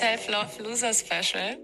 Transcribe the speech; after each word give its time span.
Self-Love 0.00 0.62
Loser 0.62 0.94
Special. 0.94 1.58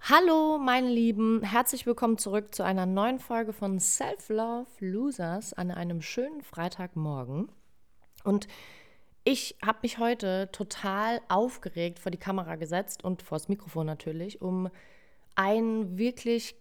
Hallo, 0.00 0.58
meine 0.58 0.88
Lieben, 0.88 1.42
herzlich 1.42 1.86
willkommen 1.86 2.18
zurück 2.18 2.54
zu 2.54 2.64
einer 2.64 2.84
neuen 2.84 3.20
Folge 3.20 3.52
von 3.52 3.78
Self-Love 3.78 4.66
Losers 4.80 5.52
an 5.52 5.70
einem 5.70 6.02
schönen 6.02 6.42
Freitagmorgen. 6.42 7.48
Und 8.24 8.48
ich 9.24 9.56
habe 9.64 9.78
mich 9.82 9.98
heute 9.98 10.50
total 10.52 11.20
aufgeregt 11.28 11.98
vor 11.98 12.12
die 12.12 12.18
Kamera 12.18 12.56
gesetzt 12.56 13.04
und 13.04 13.22
vors 13.22 13.48
Mikrofon 13.48 13.86
natürlich, 13.86 14.42
um 14.42 14.68
ein 15.34 15.98
wirklich 15.98 16.54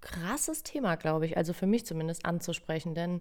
krasses 0.00 0.62
Thema, 0.62 0.96
glaube 0.96 1.26
ich, 1.26 1.36
also 1.36 1.52
für 1.52 1.66
mich 1.66 1.86
zumindest 1.86 2.24
anzusprechen. 2.24 2.94
Denn 2.94 3.20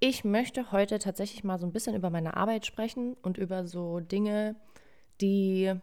ich 0.00 0.24
möchte 0.24 0.72
heute 0.72 0.98
tatsächlich 0.98 1.44
mal 1.44 1.58
so 1.58 1.66
ein 1.66 1.72
bisschen 1.72 1.94
über 1.94 2.10
meine 2.10 2.36
Arbeit 2.36 2.66
sprechen 2.66 3.16
und 3.22 3.38
über 3.38 3.66
so 3.66 4.00
Dinge, 4.00 4.56
die 5.20 5.74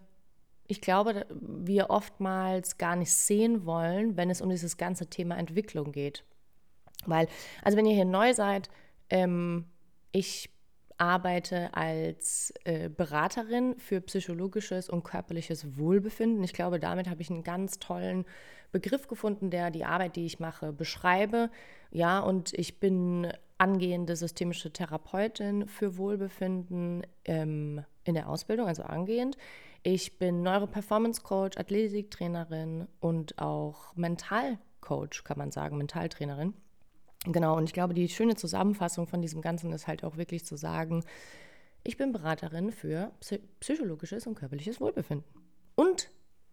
ich 0.68 0.82
glaube, 0.82 1.26
wir 1.30 1.90
oftmals 1.90 2.78
gar 2.78 2.96
nicht 2.96 3.12
sehen 3.12 3.66
wollen, 3.66 4.16
wenn 4.18 4.30
es 4.30 4.42
um 4.42 4.50
dieses 4.50 4.78
ganze 4.78 5.08
Thema 5.08 5.38
Entwicklung 5.38 5.92
geht. 5.92 6.24
Weil, 7.06 7.28
also 7.62 7.78
wenn 7.78 7.86
ihr 7.86 7.94
hier 7.94 8.06
neu 8.06 8.34
seid, 8.34 8.70
ähm, 9.10 9.66
ich 10.14 10.53
arbeite 11.04 11.74
als 11.74 12.54
äh, 12.64 12.88
Beraterin 12.88 13.76
für 13.78 14.00
psychologisches 14.00 14.90
und 14.90 15.04
körperliches 15.04 15.78
Wohlbefinden. 15.78 16.42
Ich 16.46 16.54
glaube, 16.54 16.80
damit 16.80 17.10
habe 17.10 17.22
ich 17.22 17.30
einen 17.30 17.44
ganz 17.44 17.78
tollen 17.80 18.24
Begriff 18.72 19.08
gefunden, 19.10 19.50
der 19.50 19.70
die 19.70 19.84
Arbeit, 19.84 20.16
die 20.16 20.26
ich 20.26 20.40
mache, 20.40 20.72
beschreibe. 20.72 21.52
Ja, 21.92 22.20
und 22.20 22.54
ich 22.54 22.80
bin 22.80 23.28
angehende 23.58 24.16
systemische 24.16 24.72
Therapeutin 24.72 25.68
für 25.68 25.98
Wohlbefinden 25.98 27.06
ähm, 27.26 27.84
in 28.06 28.14
der 28.14 28.30
Ausbildung, 28.30 28.68
also 28.68 28.84
angehend. 28.84 29.36
Ich 29.84 30.18
bin 30.18 30.42
Neuroperformance-Coach, 30.42 31.58
Athletiktrainerin 31.58 32.88
und 33.02 33.38
auch 33.40 33.94
Mentalcoach, 33.98 35.26
kann 35.26 35.38
man 35.38 35.52
sagen, 35.52 35.78
Mentaltrainerin. 35.78 36.54
Genau, 37.26 37.56
und 37.56 37.66
ich 37.66 37.74
glaube, 37.74 37.94
die 37.94 38.10
schöne 38.10 38.36
Zusammenfassung 38.36 39.08
von 39.08 39.22
diesem 39.22 39.42
Ganzen 39.42 39.72
ist 39.72 39.88
halt 39.88 40.04
auch 40.04 40.18
wirklich 40.18 40.46
zu 40.46 40.58
sagen, 40.58 41.04
ich 41.84 41.98
bin 41.98 42.12
Beraterin 42.12 42.72
für 42.72 43.12
psychologisches 43.60 44.28
und 44.28 44.36
körperliches 44.36 44.82
Wohlbefinden. 44.82 45.26
Und 45.76 46.10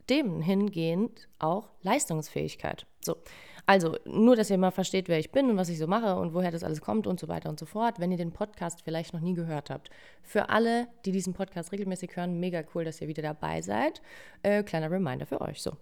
dem 0.09 0.41
hingehend 0.41 1.29
auch 1.39 1.71
Leistungsfähigkeit. 1.83 2.87
So, 3.01 3.17
also 3.65 3.97
nur, 4.05 4.35
dass 4.35 4.51
ihr 4.51 4.59
mal 4.59 4.73
versteht, 4.73 5.09
wer 5.09 5.19
ich 5.19 5.31
bin 5.31 5.49
und 5.49 5.57
was 5.57 5.69
ich 5.69 5.79
so 5.79 5.87
mache 5.87 6.17
und 6.17 6.35
woher 6.35 6.51
das 6.51 6.65
alles 6.65 6.81
kommt 6.81 7.07
und 7.07 7.21
so 7.21 7.29
weiter 7.29 7.49
und 7.49 7.59
so 7.59 7.67
fort, 7.67 8.01
wenn 8.01 8.11
ihr 8.11 8.19
den 8.19 8.33
Podcast 8.33 8.83
vielleicht 8.83 9.15
noch 9.15 9.21
nie 9.21 9.35
gehört 9.35 9.71
habt. 9.71 9.91
Für 10.23 10.49
alle, 10.49 10.89
die 11.05 11.13
diesen 11.13 11.33
Podcast 11.33 11.71
regelmäßig 11.71 12.17
hören, 12.17 12.41
mega 12.41 12.63
cool, 12.75 12.85
dass 12.85 13.01
ihr 13.01 13.09
wieder 13.09 13.23
dabei 13.23 13.63
seid. 13.63 14.03
Äh, 14.43 14.65
kleiner 14.65 14.91
Reminder 14.91 15.27
für 15.27 15.41
euch. 15.41 15.63
So. 15.63 15.73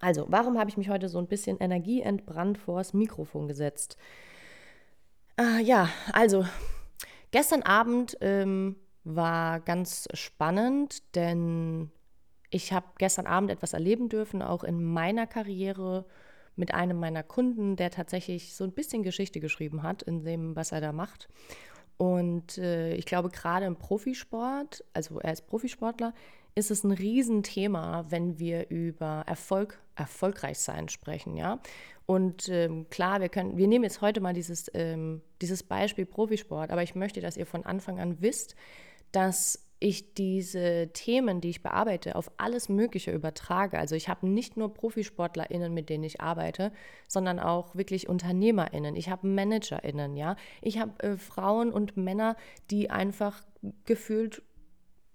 Also, 0.00 0.26
warum 0.28 0.58
habe 0.58 0.70
ich 0.70 0.76
mich 0.76 0.88
heute 0.88 1.08
so 1.08 1.18
ein 1.18 1.26
bisschen 1.26 1.58
energieentbrannt 1.58 2.58
vors 2.58 2.92
Mikrofon 2.92 3.48
gesetzt? 3.48 3.96
Äh, 5.38 5.62
ja, 5.62 5.88
also, 6.12 6.44
gestern 7.30 7.62
Abend 7.62 8.16
ähm, 8.20 8.76
war 9.04 9.60
ganz 9.60 10.08
spannend, 10.14 11.14
denn 11.14 11.90
ich 12.50 12.72
habe 12.72 12.86
gestern 12.98 13.26
Abend 13.26 13.50
etwas 13.50 13.72
erleben 13.72 14.08
dürfen, 14.08 14.42
auch 14.42 14.64
in 14.64 14.82
meiner 14.82 15.26
Karriere 15.26 16.04
mit 16.54 16.74
einem 16.74 16.98
meiner 16.98 17.22
Kunden, 17.22 17.76
der 17.76 17.90
tatsächlich 17.90 18.54
so 18.54 18.64
ein 18.64 18.72
bisschen 18.72 19.02
Geschichte 19.02 19.40
geschrieben 19.40 19.82
hat 19.82 20.02
in 20.02 20.22
dem, 20.22 20.54
was 20.54 20.72
er 20.72 20.80
da 20.80 20.92
macht. 20.92 21.28
Und 21.96 22.58
äh, 22.58 22.94
ich 22.94 23.06
glaube, 23.06 23.30
gerade 23.30 23.66
im 23.66 23.76
Profisport, 23.76 24.84
also 24.92 25.20
er 25.20 25.32
ist 25.32 25.46
Profisportler, 25.46 26.12
ist 26.54 26.70
es 26.70 26.84
ein 26.84 26.92
Riesenthema, 26.92 28.06
wenn 28.10 28.38
wir 28.38 28.68
über 28.70 29.24
Erfolg, 29.26 29.78
erfolgreich 29.94 30.58
sein 30.58 30.88
sprechen, 30.88 31.36
ja. 31.36 31.60
Und 32.06 32.48
ähm, 32.48 32.88
klar, 32.90 33.20
wir 33.20 33.28
können, 33.28 33.56
wir 33.56 33.68
nehmen 33.68 33.84
jetzt 33.84 34.00
heute 34.00 34.20
mal 34.20 34.34
dieses, 34.34 34.70
ähm, 34.74 35.22
dieses 35.40 35.62
Beispiel 35.62 36.04
Profisport, 36.04 36.70
aber 36.70 36.82
ich 36.82 36.94
möchte, 36.94 37.20
dass 37.20 37.36
ihr 37.36 37.46
von 37.46 37.64
Anfang 37.64 38.00
an 38.00 38.20
wisst, 38.20 38.56
dass 39.12 39.66
ich 39.82 40.14
diese 40.14 40.90
Themen, 40.92 41.40
die 41.40 41.50
ich 41.50 41.62
bearbeite, 41.62 42.14
auf 42.14 42.30
alles 42.36 42.68
Mögliche 42.68 43.10
übertrage. 43.10 43.78
Also 43.78 43.96
ich 43.96 44.08
habe 44.08 44.28
nicht 44.28 44.56
nur 44.56 44.72
ProfisportlerInnen, 44.72 45.74
mit 45.74 45.88
denen 45.88 46.04
ich 46.04 46.20
arbeite, 46.20 46.72
sondern 47.08 47.40
auch 47.40 47.74
wirklich 47.74 48.08
UnternehmerInnen. 48.08 48.94
Ich 48.94 49.08
habe 49.08 49.26
ManagerInnen, 49.26 50.16
ja. 50.16 50.36
Ich 50.60 50.78
habe 50.78 51.02
äh, 51.02 51.16
Frauen 51.16 51.72
und 51.72 51.96
Männer, 51.96 52.36
die 52.70 52.90
einfach 52.90 53.42
gefühlt 53.84 54.42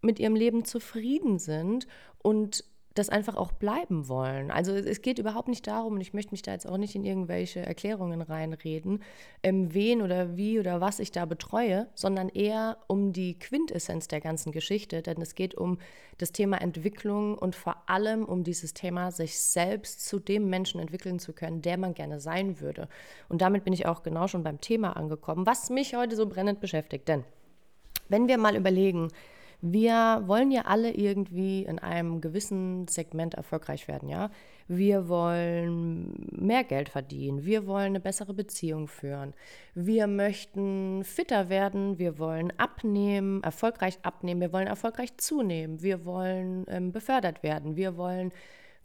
mit 0.08 0.20
ihrem 0.20 0.36
Leben 0.36 0.66
zufrieden 0.66 1.38
sind 1.38 1.88
und 2.24 2.64
das 2.98 3.10
einfach 3.10 3.36
auch 3.36 3.52
bleiben 3.52 4.08
wollen. 4.08 4.52
Also 4.52 4.74
es 4.74 5.02
geht 5.02 5.20
überhaupt 5.20 5.48
nicht 5.48 5.68
darum, 5.68 5.94
und 5.94 6.02
ich 6.02 6.14
möchte 6.14 6.32
mich 6.32 6.42
da 6.42 6.52
jetzt 6.52 6.68
auch 6.68 6.78
nicht 6.78 6.96
in 6.96 7.06
irgendwelche 7.06 7.60
Erklärungen 7.60 8.22
reinreden, 8.22 9.04
ähm, 9.44 9.74
wen 9.74 10.02
oder 10.02 10.36
wie 10.36 10.60
oder 10.60 10.82
was 10.82 11.00
ich 11.00 11.12
da 11.12 11.26
betreue, 11.26 11.88
sondern 11.96 12.30
eher 12.30 12.78
um 12.88 13.14
die 13.14 13.38
Quintessenz 13.38 14.08
der 14.08 14.22
ganzen 14.22 14.52
Geschichte, 14.52 15.02
denn 15.02 15.22
es 15.22 15.36
geht 15.36 15.56
um 15.56 15.78
das 16.18 16.32
Thema 16.32 16.60
Entwicklung 16.60 17.38
und 17.38 17.56
vor 17.56 17.84
allem 17.88 18.26
um 18.26 18.44
dieses 18.44 18.74
Thema, 18.74 19.12
sich 19.12 19.40
selbst 19.40 20.06
zu 20.06 20.20
dem 20.20 20.50
Menschen 20.50 20.80
entwickeln 20.80 21.20
zu 21.20 21.34
können, 21.34 21.62
der 21.62 21.78
man 21.78 21.94
gerne 21.94 22.20
sein 22.20 22.60
würde. 22.60 22.88
Und 23.30 23.42
damit 23.42 23.64
bin 23.64 23.74
ich 23.74 23.86
auch 23.86 24.02
genau 24.02 24.28
schon 24.28 24.44
beim 24.44 24.60
Thema 24.60 24.98
angekommen, 24.98 25.46
was 25.46 25.70
mich 25.70 25.96
heute 25.96 26.16
so 26.16 26.26
brennend 26.26 26.60
beschäftigt. 26.60 27.08
Denn 27.08 27.24
wenn 28.10 28.28
wir 28.28 28.38
mal 28.38 28.56
überlegen, 28.56 29.10
wir 29.62 30.24
wollen 30.26 30.52
ja 30.52 30.64
alle 30.66 30.92
irgendwie 30.92 31.64
in 31.64 31.80
einem 31.80 32.22
gewissen 32.22 32.88
Segment 32.88 33.34
erfolgreich 33.34 33.88
werden, 33.88 34.08
ja. 34.08 34.30
Wir 34.68 35.08
wollen 35.08 36.28
mehr 36.32 36.64
Geld 36.64 36.90
verdienen, 36.90 37.46
wir 37.46 37.66
wollen 37.68 37.88
eine 37.88 38.00
bessere 38.02 38.34
Beziehung 38.34 38.88
führen, 38.88 39.34
wir 39.74 40.08
möchten 40.08 41.04
fitter 41.04 41.50
werden, 41.50 41.98
wir 42.00 42.20
wollen 42.20 42.52
abnehmen, 42.58 43.42
erfolgreich 43.44 43.98
abnehmen, 44.04 44.42
wir 44.42 44.54
wollen 44.54 44.68
erfolgreich 44.68 45.16
zunehmen, 45.18 45.82
wir 45.82 46.06
wollen 46.06 46.66
ähm, 46.68 46.92
befördert 46.92 47.44
werden, 47.44 47.78
wir 47.78 47.98
wollen 47.98 48.32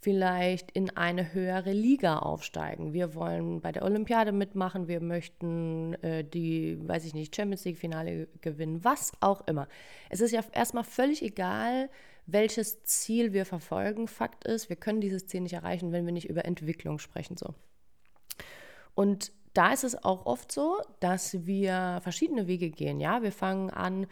vielleicht 0.03 0.73
in 0.73 0.91
eine 0.97 1.33
höhere 1.33 1.73
Liga 1.73 2.19
aufsteigen. 2.19 2.93
Wir 2.93 3.15
wollen 3.15 3.61
bei 3.61 3.71
der 3.71 3.85
Olympiade 3.85 4.33
mitmachen, 4.33 4.89
wir 4.89 5.01
möchten 5.01 5.95
äh, 6.03 6.25
die, 6.25 6.77
weiß 6.89 7.05
ich 7.05 7.15
nicht, 7.15 7.37
Champions 7.37 7.65
League-Finale 7.65 8.27
gewinnen, 8.41 8.83
was 8.83 9.13
auch 9.21 9.47
immer. 9.47 9.69
Es 10.11 10.21
ist 10.21 10.33
ja 10.33 10.43
erstmal 10.53 10.83
völlig 10.83 11.23
egal, 11.23 11.89
welches 12.27 12.83
Ziel 12.83 13.33
wir 13.33 13.47
verfolgen. 13.47 14.09
Fakt 14.09 14.45
ist, 14.45 14.69
wir 14.69 14.77
können 14.77 15.01
dieses 15.01 15.29
Ziel 15.29 15.43
nicht 15.43 15.53
erreichen, 15.53 15.93
wenn 15.93 16.05
wir 16.05 16.13
nicht 16.13 16.29
über 16.29 16.45
Entwicklung 16.45 16.99
sprechen. 16.99 17.37
So. 17.37 17.55
Und 18.97 19.31
da 19.55 19.73
ist 19.73 19.85
es 19.85 20.03
auch 20.03 20.27
oft 20.27 20.51
so, 20.51 20.81
dass 21.01 21.47
wir 21.47 22.01
verschiedene 22.03 22.47
Wege 22.47 22.71
gehen. 22.71 23.01
Ja, 23.01 23.23
wir 23.23 23.33
fangen 23.33 23.71
an 23.71 24.07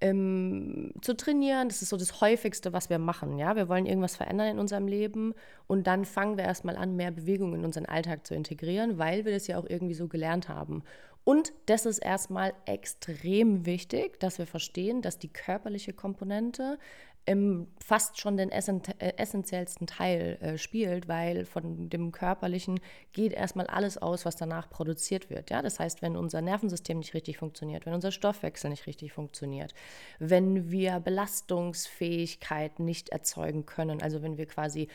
ähm, 0.00 0.92
zu 1.00 1.16
trainieren. 1.16 1.68
Das 1.68 1.82
ist 1.82 1.88
so 1.88 1.96
das 1.96 2.20
häufigste, 2.20 2.72
was 2.72 2.90
wir 2.90 2.98
machen. 2.98 3.38
Ja, 3.38 3.56
wir 3.56 3.68
wollen 3.68 3.86
irgendwas 3.86 4.16
verändern 4.16 4.48
in 4.48 4.58
unserem 4.58 4.86
Leben 4.86 5.34
und 5.66 5.86
dann 5.86 6.04
fangen 6.04 6.36
wir 6.36 6.44
erstmal 6.44 6.76
an, 6.76 6.96
mehr 6.96 7.10
Bewegung 7.10 7.54
in 7.54 7.64
unseren 7.64 7.86
Alltag 7.86 8.26
zu 8.26 8.34
integrieren, 8.34 8.98
weil 8.98 9.24
wir 9.24 9.32
das 9.32 9.46
ja 9.46 9.58
auch 9.58 9.66
irgendwie 9.68 9.94
so 9.94 10.06
gelernt 10.06 10.48
haben. 10.48 10.82
Und 11.24 11.54
das 11.66 11.86
ist 11.86 12.00
erstmal 12.00 12.52
extrem 12.66 13.64
wichtig, 13.64 14.20
dass 14.20 14.38
wir 14.38 14.46
verstehen, 14.46 15.00
dass 15.00 15.18
die 15.18 15.32
körperliche 15.32 15.94
Komponente 15.94 16.78
im 17.26 17.68
fast 17.84 18.18
schon 18.18 18.36
den 18.36 18.50
äh, 18.50 19.12
essentiellsten 19.16 19.86
Teil 19.86 20.38
äh, 20.40 20.58
spielt, 20.58 21.08
weil 21.08 21.44
von 21.44 21.90
dem 21.90 22.12
Körperlichen 22.12 22.80
geht 23.12 23.32
erstmal 23.32 23.66
alles 23.66 23.98
aus, 23.98 24.24
was 24.24 24.36
danach 24.36 24.70
produziert 24.70 25.28
wird. 25.30 25.50
Ja? 25.50 25.62
Das 25.62 25.80
heißt, 25.80 26.00
wenn 26.00 26.16
unser 26.16 26.40
Nervensystem 26.40 26.98
nicht 26.98 27.14
richtig 27.14 27.38
funktioniert, 27.38 27.84
wenn 27.84 27.94
unser 27.94 28.10
Stoffwechsel 28.10 28.70
nicht 28.70 28.86
richtig 28.86 29.12
funktioniert, 29.12 29.74
wenn 30.18 30.70
wir 30.70 31.00
Belastungsfähigkeit 31.00 32.78
nicht 32.78 33.10
erzeugen 33.10 33.66
können, 33.66 34.02
also 34.02 34.22
wenn 34.22 34.38
wir 34.38 34.46
quasi, 34.46 34.88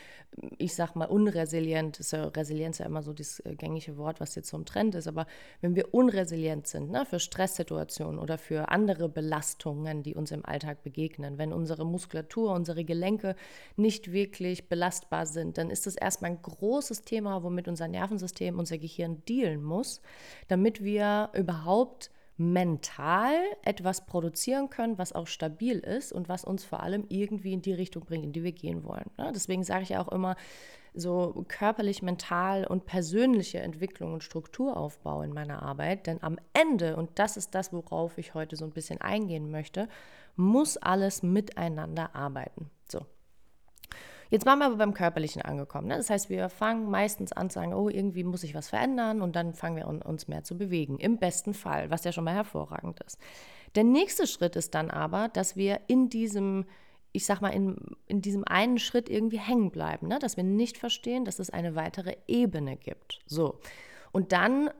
ich 0.58 0.74
sag 0.74 0.96
mal, 0.96 1.06
unresilient, 1.06 2.00
ist 2.00 2.12
ja, 2.12 2.24
Resilienz 2.24 2.78
ja 2.78 2.86
immer 2.86 3.02
so 3.02 3.12
das 3.12 3.40
äh, 3.40 3.54
gängige 3.54 3.96
Wort, 3.98 4.20
was 4.20 4.34
jetzt 4.34 4.48
so 4.48 4.56
im 4.56 4.64
Trend 4.64 4.94
ist, 4.94 5.06
aber 5.06 5.26
wenn 5.60 5.76
wir 5.76 5.94
unresilient 5.94 6.66
sind 6.66 6.90
ne, 6.90 7.06
für 7.06 7.20
Stresssituationen 7.20 8.18
oder 8.18 8.38
für 8.38 8.68
andere 8.68 9.08
Belastungen, 9.08 10.02
die 10.02 10.14
uns 10.14 10.32
im 10.32 10.44
Alltag 10.44 10.82
begegnen, 10.82 11.38
wenn 11.38 11.52
unsere 11.52 11.86
Muskeln 11.86 12.19
Muskulatur, 12.20 12.52
unsere 12.52 12.84
Gelenke 12.84 13.34
nicht 13.76 14.12
wirklich 14.12 14.68
belastbar 14.68 15.26
sind, 15.26 15.58
dann 15.58 15.70
ist 15.70 15.86
das 15.86 15.96
erstmal 15.96 16.32
ein 16.32 16.42
großes 16.42 17.02
Thema, 17.02 17.42
womit 17.42 17.68
unser 17.68 17.88
Nervensystem, 17.88 18.58
unser 18.58 18.78
Gehirn 18.78 19.22
dealen 19.28 19.62
muss, 19.62 20.00
damit 20.48 20.82
wir 20.82 21.30
überhaupt 21.34 22.10
mental 22.36 23.34
etwas 23.62 24.06
produzieren 24.06 24.70
können, 24.70 24.96
was 24.96 25.12
auch 25.12 25.26
stabil 25.26 25.78
ist 25.78 26.12
und 26.12 26.28
was 26.28 26.44
uns 26.44 26.64
vor 26.64 26.82
allem 26.82 27.04
irgendwie 27.08 27.52
in 27.52 27.60
die 27.60 27.74
Richtung 27.74 28.04
bringt, 28.04 28.24
in 28.24 28.32
die 28.32 28.42
wir 28.42 28.52
gehen 28.52 28.84
wollen. 28.84 29.10
Ja, 29.18 29.30
deswegen 29.30 29.62
sage 29.62 29.82
ich 29.82 29.90
ja 29.90 30.00
auch 30.00 30.10
immer, 30.10 30.36
so 30.94 31.44
körperlich, 31.46 32.02
mental 32.02 32.66
und 32.66 32.84
persönliche 32.84 33.60
Entwicklung 33.60 34.14
und 34.14 34.24
Strukturaufbau 34.24 35.22
in 35.22 35.32
meiner 35.32 35.62
Arbeit. 35.62 36.06
Denn 36.06 36.20
am 36.22 36.36
Ende, 36.52 36.96
und 36.96 37.10
das 37.14 37.36
ist 37.36 37.54
das, 37.54 37.72
worauf 37.72 38.18
ich 38.18 38.34
heute 38.34 38.56
so 38.56 38.64
ein 38.64 38.72
bisschen 38.72 39.00
eingehen 39.00 39.50
möchte, 39.50 39.88
muss 40.40 40.76
alles 40.76 41.22
miteinander 41.22 42.14
arbeiten. 42.14 42.70
So. 42.88 43.06
Jetzt 44.30 44.46
waren 44.46 44.58
wir 44.60 44.66
aber 44.66 44.76
beim 44.76 44.94
Körperlichen 44.94 45.42
angekommen. 45.42 45.88
Ne? 45.88 45.96
Das 45.96 46.10
heißt, 46.10 46.30
wir 46.30 46.48
fangen 46.48 46.90
meistens 46.90 47.32
an 47.32 47.50
zu 47.50 47.54
sagen, 47.54 47.74
oh, 47.74 47.88
irgendwie 47.88 48.24
muss 48.24 48.44
ich 48.44 48.54
was 48.54 48.68
verändern 48.68 49.22
und 49.22 49.36
dann 49.36 49.54
fangen 49.54 49.76
wir 49.76 49.86
an, 49.86 50.02
uns 50.02 50.28
mehr 50.28 50.44
zu 50.44 50.56
bewegen. 50.56 50.98
Im 50.98 51.18
besten 51.18 51.54
Fall, 51.54 51.90
was 51.90 52.04
ja 52.04 52.12
schon 52.12 52.24
mal 52.24 52.34
hervorragend 52.34 53.00
ist. 53.04 53.18
Der 53.74 53.84
nächste 53.84 54.26
Schritt 54.26 54.56
ist 54.56 54.74
dann 54.74 54.90
aber, 54.90 55.28
dass 55.28 55.56
wir 55.56 55.80
in 55.86 56.08
diesem 56.08 56.66
ich 57.12 57.26
sag 57.26 57.40
mal, 57.40 57.48
in, 57.48 57.76
in 58.06 58.22
diesem 58.22 58.44
einen 58.44 58.78
Schritt 58.78 59.08
irgendwie 59.08 59.40
hängen 59.40 59.72
bleiben, 59.72 60.06
ne? 60.06 60.20
dass 60.20 60.36
wir 60.36 60.44
nicht 60.44 60.78
verstehen, 60.78 61.24
dass 61.24 61.40
es 61.40 61.50
eine 61.50 61.74
weitere 61.74 62.14
Ebene 62.28 62.76
gibt. 62.76 63.18
So. 63.26 63.58
Und 64.12 64.30
dann 64.32 64.70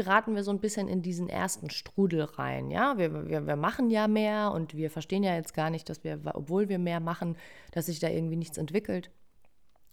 geraten 0.00 0.34
wir 0.34 0.44
so 0.44 0.50
ein 0.50 0.60
bisschen 0.60 0.88
in 0.88 1.02
diesen 1.02 1.28
ersten 1.28 1.68
Strudel 1.68 2.22
rein. 2.22 2.70
Ja, 2.70 2.96
wir, 2.96 3.28
wir, 3.28 3.46
wir 3.46 3.56
machen 3.56 3.90
ja 3.90 4.08
mehr 4.08 4.50
und 4.52 4.74
wir 4.74 4.90
verstehen 4.90 5.22
ja 5.22 5.34
jetzt 5.34 5.52
gar 5.52 5.68
nicht, 5.68 5.90
dass 5.90 6.04
wir, 6.04 6.18
obwohl 6.32 6.70
wir 6.70 6.78
mehr 6.78 7.00
machen, 7.00 7.36
dass 7.72 7.86
sich 7.86 8.00
da 8.00 8.08
irgendwie 8.08 8.36
nichts 8.36 8.56
entwickelt. 8.56 9.10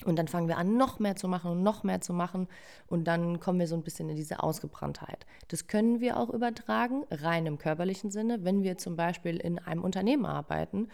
Und 0.05 0.17
dann 0.17 0.27
fangen 0.27 0.47
wir 0.47 0.57
an, 0.57 0.77
noch 0.77 0.99
mehr 0.99 1.15
zu 1.15 1.27
machen 1.27 1.51
und 1.51 1.63
noch 1.63 1.83
mehr 1.83 2.01
zu 2.01 2.13
machen. 2.13 2.47
Und 2.85 3.05
dann 3.05 3.39
kommen 3.39 3.59
wir 3.59 3.67
so 3.67 3.75
ein 3.75 3.81
bisschen 3.81 4.09
in 4.09 4.15
diese 4.15 4.43
Ausgebranntheit. 4.43 5.25
Das 5.47 5.67
können 5.67 6.01
wir 6.01 6.17
auch 6.17 6.29
übertragen, 6.29 7.03
rein 7.09 7.47
im 7.47 7.57
körperlichen 7.57 8.11
Sinne, 8.11 8.43
wenn 8.43 8.63
wir 8.63 8.77
zum 8.77 8.95
Beispiel 8.95 9.37
in 9.37 9.57
einem 9.57 9.83
Unternehmen 9.83 10.25
arbeiten 10.25 10.87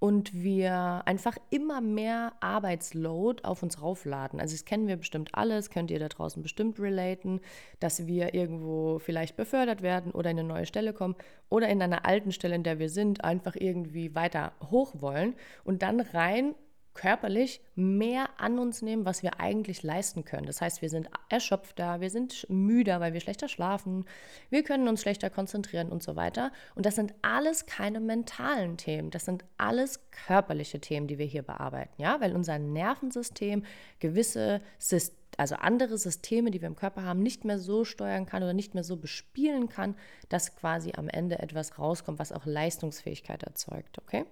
und 0.00 0.32
wir 0.32 1.02
einfach 1.06 1.36
immer 1.50 1.80
mehr 1.80 2.32
Arbeitsload 2.40 3.42
auf 3.44 3.62
uns 3.62 3.82
raufladen. 3.82 4.40
Also 4.40 4.54
das 4.54 4.64
kennen 4.64 4.86
wir 4.86 4.96
bestimmt 4.96 5.30
alles, 5.34 5.70
könnt 5.70 5.90
ihr 5.90 5.98
da 5.98 6.08
draußen 6.08 6.42
bestimmt 6.42 6.78
relaten, 6.78 7.40
dass 7.80 8.06
wir 8.06 8.34
irgendwo 8.34 8.98
vielleicht 9.00 9.36
befördert 9.36 9.82
werden 9.82 10.12
oder 10.12 10.30
in 10.30 10.38
eine 10.38 10.48
neue 10.48 10.66
Stelle 10.66 10.92
kommen 10.92 11.16
oder 11.48 11.68
in 11.68 11.82
einer 11.82 12.06
alten 12.06 12.32
Stelle, 12.32 12.54
in 12.54 12.62
der 12.62 12.78
wir 12.78 12.90
sind, 12.90 13.24
einfach 13.24 13.56
irgendwie 13.56 14.14
weiter 14.14 14.52
hoch 14.70 14.94
wollen 15.00 15.34
und 15.64 15.82
dann 15.82 16.00
rein 16.00 16.54
körperlich 16.98 17.60
mehr 17.76 18.28
an 18.38 18.58
uns 18.58 18.82
nehmen, 18.82 19.04
was 19.04 19.22
wir 19.22 19.38
eigentlich 19.38 19.84
leisten 19.84 20.24
können. 20.24 20.46
Das 20.46 20.60
heißt, 20.60 20.82
wir 20.82 20.90
sind 20.90 21.08
erschöpfter, 21.28 22.00
wir 22.00 22.10
sind 22.10 22.44
müder, 22.50 22.98
weil 22.98 23.12
wir 23.12 23.20
schlechter 23.20 23.46
schlafen, 23.46 24.04
wir 24.50 24.64
können 24.64 24.88
uns 24.88 25.02
schlechter 25.02 25.30
konzentrieren 25.30 25.90
und 25.90 26.02
so 26.02 26.16
weiter. 26.16 26.50
Und 26.74 26.86
das 26.86 26.96
sind 26.96 27.14
alles 27.22 27.66
keine 27.66 28.00
mentalen 28.00 28.78
Themen, 28.78 29.10
das 29.12 29.26
sind 29.26 29.44
alles 29.58 30.10
körperliche 30.10 30.80
Themen, 30.80 31.06
die 31.06 31.18
wir 31.18 31.26
hier 31.26 31.42
bearbeiten, 31.42 32.02
ja, 32.02 32.20
weil 32.20 32.34
unser 32.34 32.58
Nervensystem 32.58 33.64
gewisse 34.00 34.60
Systeme 34.78 35.16
also 35.36 35.54
andere 35.54 35.98
Systeme, 35.98 36.50
die 36.50 36.60
wir 36.60 36.66
im 36.66 36.74
Körper 36.74 37.04
haben, 37.04 37.22
nicht 37.22 37.44
mehr 37.44 37.60
so 37.60 37.84
steuern 37.84 38.26
kann 38.26 38.42
oder 38.42 38.54
nicht 38.54 38.74
mehr 38.74 38.82
so 38.82 38.96
bespielen 38.96 39.68
kann, 39.68 39.94
dass 40.28 40.56
quasi 40.56 40.94
am 40.96 41.08
Ende 41.08 41.38
etwas 41.38 41.78
rauskommt, 41.78 42.18
was 42.18 42.32
auch 42.32 42.44
Leistungsfähigkeit 42.44 43.44
erzeugt. 43.44 43.98
Okay? 43.98 44.24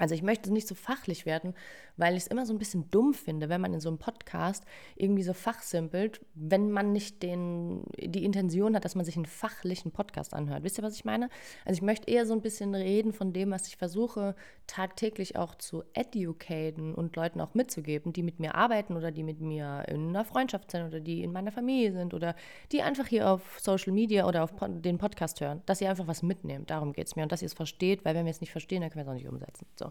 Also 0.00 0.14
ich 0.14 0.22
möchte 0.22 0.50
nicht 0.50 0.66
so 0.66 0.74
fachlich 0.74 1.26
werden, 1.26 1.52
weil 1.98 2.16
ich 2.16 2.22
es 2.22 2.26
immer 2.26 2.46
so 2.46 2.54
ein 2.54 2.58
bisschen 2.58 2.90
dumm 2.90 3.12
finde, 3.12 3.50
wenn 3.50 3.60
man 3.60 3.74
in 3.74 3.80
so 3.80 3.90
einem 3.90 3.98
Podcast 3.98 4.64
irgendwie 4.96 5.22
so 5.22 5.34
fachsimpelt, 5.34 6.22
wenn 6.34 6.70
man 6.70 6.92
nicht 6.92 7.22
den, 7.22 7.84
die 7.98 8.24
Intention 8.24 8.74
hat, 8.74 8.86
dass 8.86 8.94
man 8.94 9.04
sich 9.04 9.16
einen 9.16 9.26
fachlichen 9.26 9.92
Podcast 9.92 10.32
anhört. 10.32 10.62
Wisst 10.64 10.78
ihr, 10.78 10.84
was 10.84 10.94
ich 10.94 11.04
meine? 11.04 11.28
Also 11.66 11.76
ich 11.76 11.82
möchte 11.82 12.10
eher 12.10 12.24
so 12.24 12.32
ein 12.32 12.40
bisschen 12.40 12.74
reden 12.74 13.12
von 13.12 13.34
dem, 13.34 13.50
was 13.50 13.68
ich 13.68 13.76
versuche 13.76 14.34
tagtäglich 14.66 15.36
auch 15.36 15.54
zu 15.54 15.84
educaten 15.92 16.94
und 16.94 17.14
Leuten 17.16 17.40
auch 17.42 17.52
mitzugeben, 17.52 18.14
die 18.14 18.22
mit 18.22 18.40
mir 18.40 18.54
arbeiten 18.54 18.96
oder 18.96 19.10
die 19.10 19.22
mit 19.22 19.40
mir 19.40 19.84
in 19.88 20.08
einer 20.08 20.24
Freundschaft 20.24 20.70
sind 20.70 20.86
oder 20.86 21.00
die 21.00 21.22
in 21.22 21.32
meiner 21.32 21.52
Familie 21.52 21.92
sind 21.92 22.14
oder 22.14 22.34
die 22.72 22.80
einfach 22.80 23.06
hier 23.06 23.28
auf 23.28 23.58
Social 23.60 23.92
Media 23.92 24.26
oder 24.26 24.44
auf 24.44 24.52
den 24.66 24.96
Podcast 24.96 25.42
hören, 25.42 25.60
dass 25.66 25.82
ihr 25.82 25.90
einfach 25.90 26.06
was 26.06 26.22
mitnehmt. 26.22 26.70
Darum 26.70 26.94
geht 26.94 27.08
es 27.08 27.16
mir 27.16 27.24
und 27.24 27.32
dass 27.32 27.42
ihr 27.42 27.46
es 27.46 27.54
versteht, 27.54 28.04
weil 28.06 28.14
wenn 28.14 28.24
wir 28.24 28.30
es 28.30 28.40
nicht 28.40 28.52
verstehen, 28.52 28.80
dann 28.80 28.90
können 28.90 29.04
wir 29.04 29.12
es 29.12 29.14
auch 29.14 29.20
nicht 29.20 29.28
umsetzen. 29.28 29.66
So. 29.78 29.89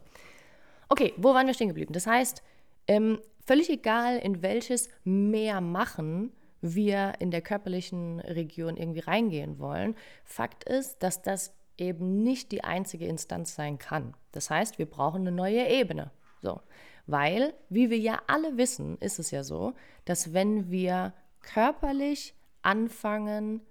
Okay, 0.89 1.13
wo 1.17 1.33
waren 1.33 1.47
wir 1.47 1.53
stehen 1.53 1.67
geblieben? 1.67 1.93
Das 1.93 2.07
heißt, 2.07 2.41
ähm, 2.87 3.19
völlig 3.45 3.69
egal, 3.69 4.17
in 4.17 4.41
welches 4.41 4.89
mehr 5.03 5.61
machen 5.61 6.31
wir 6.61 7.13
in 7.19 7.31
der 7.31 7.41
körperlichen 7.41 8.19
Region 8.19 8.75
irgendwie 8.75 8.99
reingehen 8.99 9.59
wollen, 9.59 9.95
Fakt 10.23 10.63
ist, 10.63 11.01
dass 11.03 11.21
das 11.21 11.53
eben 11.77 12.23
nicht 12.23 12.51
die 12.51 12.63
einzige 12.63 13.05
Instanz 13.05 13.55
sein 13.55 13.77
kann. 13.77 14.13
Das 14.31 14.49
heißt, 14.49 14.77
wir 14.77 14.85
brauchen 14.85 15.21
eine 15.21 15.31
neue 15.31 15.67
Ebene. 15.67 16.11
So, 16.41 16.59
weil, 17.07 17.53
wie 17.69 17.89
wir 17.89 17.97
ja 17.97 18.21
alle 18.27 18.57
wissen, 18.57 18.97
ist 18.99 19.19
es 19.19 19.31
ja 19.31 19.43
so, 19.43 19.73
dass 20.05 20.33
wenn 20.33 20.69
wir 20.69 21.13
körperlich 21.41 22.35
anfangen, 22.61 23.61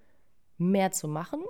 mehr 0.57 0.91
zu 0.91 1.07
machen 1.07 1.41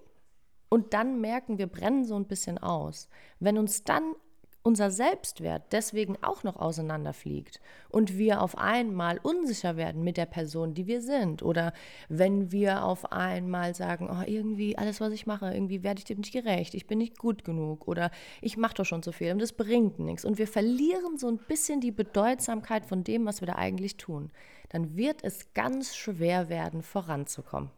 und 0.70 0.94
dann 0.94 1.20
merken, 1.20 1.58
wir 1.58 1.68
brennen 1.68 2.06
so 2.06 2.16
ein 2.16 2.28
bisschen 2.28 2.58
aus, 2.58 3.10
wenn 3.40 3.58
uns 3.58 3.84
dann 3.84 4.14
unser 4.62 4.92
Selbstwert 4.92 5.64
deswegen 5.72 6.18
auch 6.22 6.44
noch 6.44 6.58
auseinanderfliegt 6.58 7.62
und 7.90 8.18
wir 8.18 8.42
auf 8.42 8.58
einmal 8.58 9.20
unsicher 9.24 9.78
werden 9.78 10.04
mit 10.04 10.18
der 10.18 10.26
Person, 10.26 10.74
die 10.74 10.86
wir 10.86 11.02
sind. 11.02 11.42
Oder 11.44 11.74
wenn 12.10 12.52
wir 12.52 12.84
auf 12.84 13.12
einmal 13.12 13.74
sagen, 13.74 14.10
oh, 14.12 14.24
irgendwie 14.26 14.78
alles, 14.78 15.00
was 15.00 15.14
ich 15.14 15.26
mache, 15.26 15.54
irgendwie 15.54 15.84
werde 15.84 16.00
ich 16.00 16.06
dem 16.06 16.20
nicht 16.20 16.34
gerecht, 16.34 16.74
ich 16.74 16.88
bin 16.88 16.98
nicht 16.98 17.18
gut 17.18 17.46
genug 17.46 17.88
oder 17.88 18.12
ich 18.42 18.58
mache 18.58 18.76
doch 18.76 18.86
schon 18.86 19.02
zu 19.02 19.12
viel 19.12 19.32
und 19.32 19.40
das 19.40 19.54
bringt 19.54 20.00
nichts. 20.00 20.26
Und 20.26 20.38
wir 20.38 20.48
verlieren 20.48 21.18
so 21.18 21.28
ein 21.28 21.38
bisschen 21.38 21.80
die 21.80 21.92
Bedeutsamkeit 21.92 22.86
von 22.86 23.04
dem, 23.04 23.26
was 23.26 23.42
wir 23.42 23.48
da 23.48 23.56
eigentlich 23.56 23.96
tun, 23.98 24.30
dann 24.70 24.98
wird 24.98 25.24
es 25.24 25.54
ganz 25.54 25.96
schwer 25.96 26.50
werden, 26.50 26.84
voranzukommen. 26.84 27.72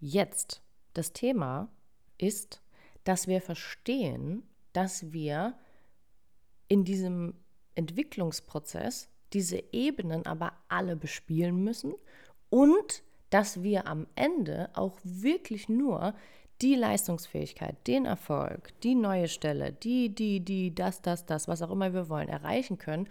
Jetzt, 0.00 0.62
das 0.92 1.12
Thema 1.12 1.68
ist, 2.18 2.60
dass 3.04 3.26
wir 3.26 3.40
verstehen, 3.40 4.42
dass 4.72 5.12
wir 5.12 5.54
in 6.70 6.84
diesem 6.84 7.34
Entwicklungsprozess 7.74 9.08
diese 9.32 9.62
Ebenen 9.72 10.24
aber 10.24 10.52
alle 10.68 10.96
bespielen 10.96 11.62
müssen 11.62 11.94
und 12.48 13.02
dass 13.28 13.62
wir 13.62 13.86
am 13.86 14.06
Ende 14.14 14.70
auch 14.74 14.98
wirklich 15.02 15.68
nur 15.68 16.14
die 16.62 16.76
Leistungsfähigkeit, 16.76 17.76
den 17.86 18.06
Erfolg, 18.06 18.72
die 18.82 18.94
neue 18.94 19.28
Stelle, 19.28 19.72
die, 19.72 20.14
die, 20.14 20.40
die, 20.40 20.74
das, 20.74 21.02
das, 21.02 21.26
das, 21.26 21.48
was 21.48 21.62
auch 21.62 21.70
immer 21.70 21.92
wir 21.92 22.08
wollen, 22.08 22.28
erreichen 22.28 22.78
können, 22.78 23.08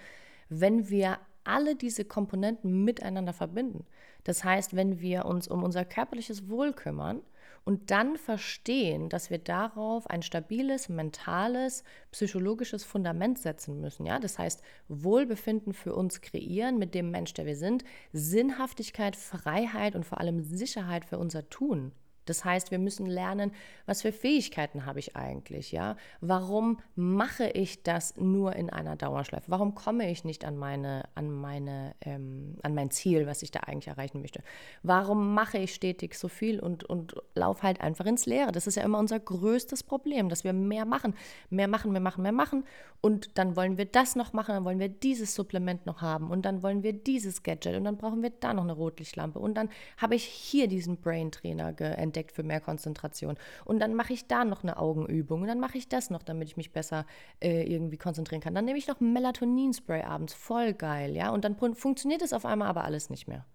wenn 0.49 0.89
wir 0.89 1.19
alle 1.43 1.75
diese 1.75 2.05
Komponenten 2.05 2.85
miteinander 2.85 3.33
verbinden. 3.33 3.85
Das 4.23 4.43
heißt, 4.43 4.75
wenn 4.75 5.01
wir 5.01 5.25
uns 5.25 5.47
um 5.47 5.63
unser 5.63 5.83
körperliches 5.83 6.49
Wohl 6.49 6.73
kümmern, 6.73 7.21
und 7.69 7.91
dann 7.91 8.17
verstehen, 8.17 9.09
dass 9.09 9.29
wir 9.29 9.37
darauf 9.37 10.09
ein 10.09 10.23
stabiles 10.23 10.89
mentales, 10.89 11.83
psychologisches 12.11 12.83
Fundament 12.83 13.37
setzen 13.37 13.79
müssen. 13.79 14.07
Ja? 14.07 14.17
Das 14.17 14.39
heißt, 14.39 14.63
Wohlbefinden 14.87 15.73
für 15.73 15.93
uns 15.93 16.21
kreieren 16.21 16.79
mit 16.79 16.95
dem 16.95 17.11
Mensch, 17.11 17.35
der 17.35 17.45
wir 17.45 17.55
sind, 17.55 17.83
Sinnhaftigkeit, 18.11 19.15
Freiheit 19.15 19.95
und 19.95 20.03
vor 20.03 20.19
allem 20.19 20.41
Sicherheit 20.41 21.05
für 21.05 21.19
unser 21.19 21.47
Tun. 21.51 21.91
Das 22.25 22.45
heißt, 22.45 22.71
wir 22.71 22.79
müssen 22.79 23.05
lernen, 23.05 23.51
was 23.85 24.01
für 24.01 24.11
Fähigkeiten 24.11 24.85
habe 24.85 24.99
ich 24.99 25.15
eigentlich, 25.15 25.71
ja? 25.71 25.95
Warum 26.21 26.79
mache 26.95 27.49
ich 27.49 27.83
das 27.83 28.15
nur 28.17 28.55
in 28.55 28.69
einer 28.69 28.95
Dauerschleife? 28.95 29.49
Warum 29.49 29.75
komme 29.75 30.09
ich 30.11 30.23
nicht 30.23 30.45
an 30.45 30.57
meine, 30.57 31.03
an 31.15 31.31
meine, 31.31 31.95
ähm, 32.01 32.57
an 32.61 32.75
mein 32.75 32.91
Ziel, 32.91 33.25
was 33.25 33.41
ich 33.41 33.51
da 33.51 33.61
eigentlich 33.61 33.87
erreichen 33.87 34.21
möchte? 34.21 34.43
Warum 34.83 35.33
mache 35.33 35.57
ich 35.57 35.73
stetig 35.73 36.15
so 36.15 36.27
viel 36.27 36.59
und, 36.59 36.83
und 36.83 37.15
laufe 37.35 37.63
halt 37.63 37.81
einfach 37.81 38.05
ins 38.05 38.25
Leere? 38.25 38.51
Das 38.51 38.67
ist 38.67 38.75
ja 38.75 38.83
immer 38.83 38.99
unser 38.99 39.19
größtes 39.19 39.83
Problem, 39.83 40.29
dass 40.29 40.43
wir 40.43 40.53
mehr 40.53 40.85
machen, 40.85 41.15
mehr 41.49 41.67
machen, 41.67 41.91
mehr 41.91 42.01
machen, 42.01 42.21
mehr 42.21 42.31
machen 42.31 42.63
und 43.01 43.37
dann 43.37 43.55
wollen 43.55 43.77
wir 43.77 43.85
das 43.85 44.15
noch 44.15 44.33
machen, 44.33 44.53
dann 44.53 44.65
wollen 44.65 44.79
wir 44.79 44.89
dieses 44.89 45.33
Supplement 45.33 45.85
noch 45.85 46.01
haben 46.01 46.29
und 46.29 46.43
dann 46.43 46.63
wollen 46.63 46.83
wir 46.83 46.93
dieses 46.93 47.43
Gadget 47.43 47.75
und 47.75 47.85
dann 47.85 47.97
brauchen 47.97 48.21
wir 48.21 48.29
da 48.29 48.53
noch 48.53 48.63
eine 48.63 48.73
Rotlichtlampe 48.73 49.39
und 49.39 49.55
dann 49.55 49.69
habe 49.97 50.15
ich 50.15 50.25
hier 50.25 50.67
diesen 50.67 50.97
Brain 50.97 51.31
Trainer 51.31 51.71
entdeckt 52.19 52.31
für 52.31 52.43
mehr 52.43 52.59
Konzentration. 52.59 53.35
Und 53.65 53.79
dann 53.79 53.95
mache 53.95 54.13
ich 54.13 54.27
da 54.27 54.43
noch 54.43 54.63
eine 54.63 54.77
Augenübung 54.77 55.41
und 55.41 55.47
dann 55.47 55.59
mache 55.59 55.77
ich 55.77 55.87
das 55.87 56.09
noch, 56.09 56.23
damit 56.23 56.49
ich 56.49 56.57
mich 56.57 56.71
besser 56.71 57.05
äh, 57.41 57.63
irgendwie 57.63 57.97
konzentrieren 57.97 58.41
kann. 58.41 58.53
Dann 58.53 58.65
nehme 58.65 58.77
ich 58.77 58.87
noch 58.87 58.99
Melatonin-Spray 58.99 60.03
abends, 60.03 60.33
voll 60.33 60.73
geil, 60.73 61.15
ja. 61.15 61.31
Und 61.31 61.45
dann 61.45 61.55
funktioniert 61.55 62.21
es 62.21 62.33
auf 62.33 62.45
einmal 62.45 62.67
aber 62.67 62.83
alles 62.83 63.09
nicht 63.09 63.27
mehr. 63.27 63.45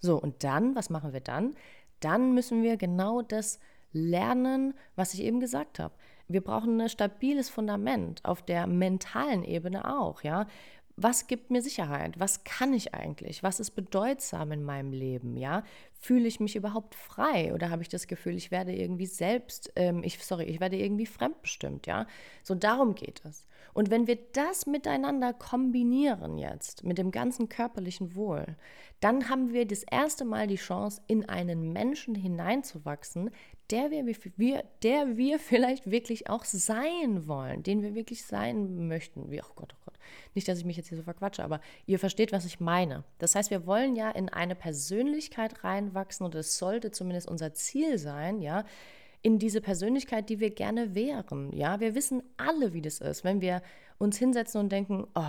So, 0.00 0.20
und 0.20 0.44
dann, 0.44 0.74
was 0.74 0.90
machen 0.90 1.12
wir 1.12 1.20
dann? 1.20 1.54
Dann 2.00 2.34
müssen 2.34 2.62
wir 2.62 2.76
genau 2.76 3.22
das 3.22 3.58
lernen, 3.92 4.74
was 4.96 5.14
ich 5.14 5.22
eben 5.22 5.40
gesagt 5.40 5.78
habe. 5.78 5.94
Wir 6.28 6.42
brauchen 6.42 6.80
ein 6.80 6.88
stabiles 6.88 7.50
Fundament 7.50 8.24
auf 8.24 8.40
der 8.42 8.66
mentalen 8.66 9.42
Ebene 9.42 9.98
auch, 9.98 10.22
ja 10.22 10.46
was 11.02 11.26
gibt 11.26 11.50
mir 11.50 11.62
Sicherheit? 11.62 12.20
Was 12.20 12.44
kann 12.44 12.74
ich 12.74 12.94
eigentlich? 12.94 13.42
Was 13.42 13.58
ist 13.58 13.70
bedeutsam 13.70 14.52
in 14.52 14.62
meinem 14.62 14.92
Leben? 14.92 15.36
Ja, 15.36 15.62
fühle 16.00 16.26
ich 16.26 16.40
mich 16.40 16.56
überhaupt 16.56 16.94
frei 16.94 17.52
oder 17.52 17.68
habe 17.68 17.82
ich 17.82 17.90
das 17.90 18.06
Gefühl, 18.06 18.34
ich 18.34 18.50
werde 18.50 18.74
irgendwie 18.74 19.06
selbst, 19.06 19.70
ähm, 19.76 20.02
ich, 20.02 20.18
sorry, 20.24 20.44
ich 20.44 20.58
werde 20.58 20.76
irgendwie 20.76 21.04
fremdbestimmt, 21.04 21.86
ja? 21.86 22.06
So 22.42 22.54
darum 22.54 22.94
geht 22.94 23.22
es. 23.26 23.46
Und 23.74 23.90
wenn 23.90 24.06
wir 24.06 24.18
das 24.32 24.66
miteinander 24.66 25.34
kombinieren 25.34 26.38
jetzt, 26.38 26.84
mit 26.84 26.96
dem 26.96 27.10
ganzen 27.10 27.50
körperlichen 27.50 28.16
Wohl, 28.16 28.56
dann 29.00 29.28
haben 29.30 29.52
wir 29.52 29.66
das 29.66 29.82
erste 29.82 30.24
Mal 30.24 30.46
die 30.46 30.56
Chance, 30.56 31.00
in 31.06 31.28
einen 31.28 31.72
Menschen 31.72 32.14
hineinzuwachsen, 32.14 33.30
der 33.70 33.90
wir, 33.90 34.06
wir, 34.36 34.64
der 34.82 35.16
wir 35.16 35.38
vielleicht 35.38 35.90
wirklich 35.90 36.28
auch 36.28 36.44
sein 36.44 37.26
wollen, 37.26 37.62
den 37.62 37.82
wir 37.82 37.94
wirklich 37.94 38.24
sein 38.24 38.88
möchten. 38.88 39.30
Wie, 39.30 39.40
oh 39.40 39.52
Gott, 39.56 39.74
oh 39.74 39.82
Gott. 39.84 39.94
Nicht, 40.34 40.48
dass 40.48 40.58
ich 40.58 40.64
mich 40.64 40.76
jetzt 40.76 40.88
hier 40.88 40.98
so 40.98 41.04
verquatsche, 41.04 41.44
aber 41.44 41.60
ihr 41.86 41.98
versteht, 41.98 42.32
was 42.32 42.44
ich 42.44 42.60
meine. 42.60 43.04
Das 43.18 43.34
heißt, 43.34 43.50
wir 43.50 43.66
wollen 43.66 43.96
ja 43.96 44.10
in 44.10 44.28
eine 44.28 44.54
Persönlichkeit 44.54 45.64
reinwachsen 45.64 46.26
und 46.26 46.34
es 46.34 46.58
sollte 46.58 46.90
zumindest 46.90 47.28
unser 47.28 47.54
Ziel 47.54 47.98
sein, 47.98 48.40
ja, 48.40 48.64
in 49.22 49.38
diese 49.38 49.60
Persönlichkeit, 49.60 50.30
die 50.30 50.40
wir 50.40 50.50
gerne 50.50 50.94
wären. 50.94 51.52
Ja, 51.54 51.80
wir 51.80 51.94
wissen 51.94 52.22
alle, 52.38 52.72
wie 52.72 52.80
das 52.80 53.00
ist, 53.00 53.22
wenn 53.22 53.40
wir 53.40 53.62
uns 53.98 54.16
hinsetzen 54.16 54.60
und 54.60 54.72
denken, 54.72 55.06
oh, 55.14 55.24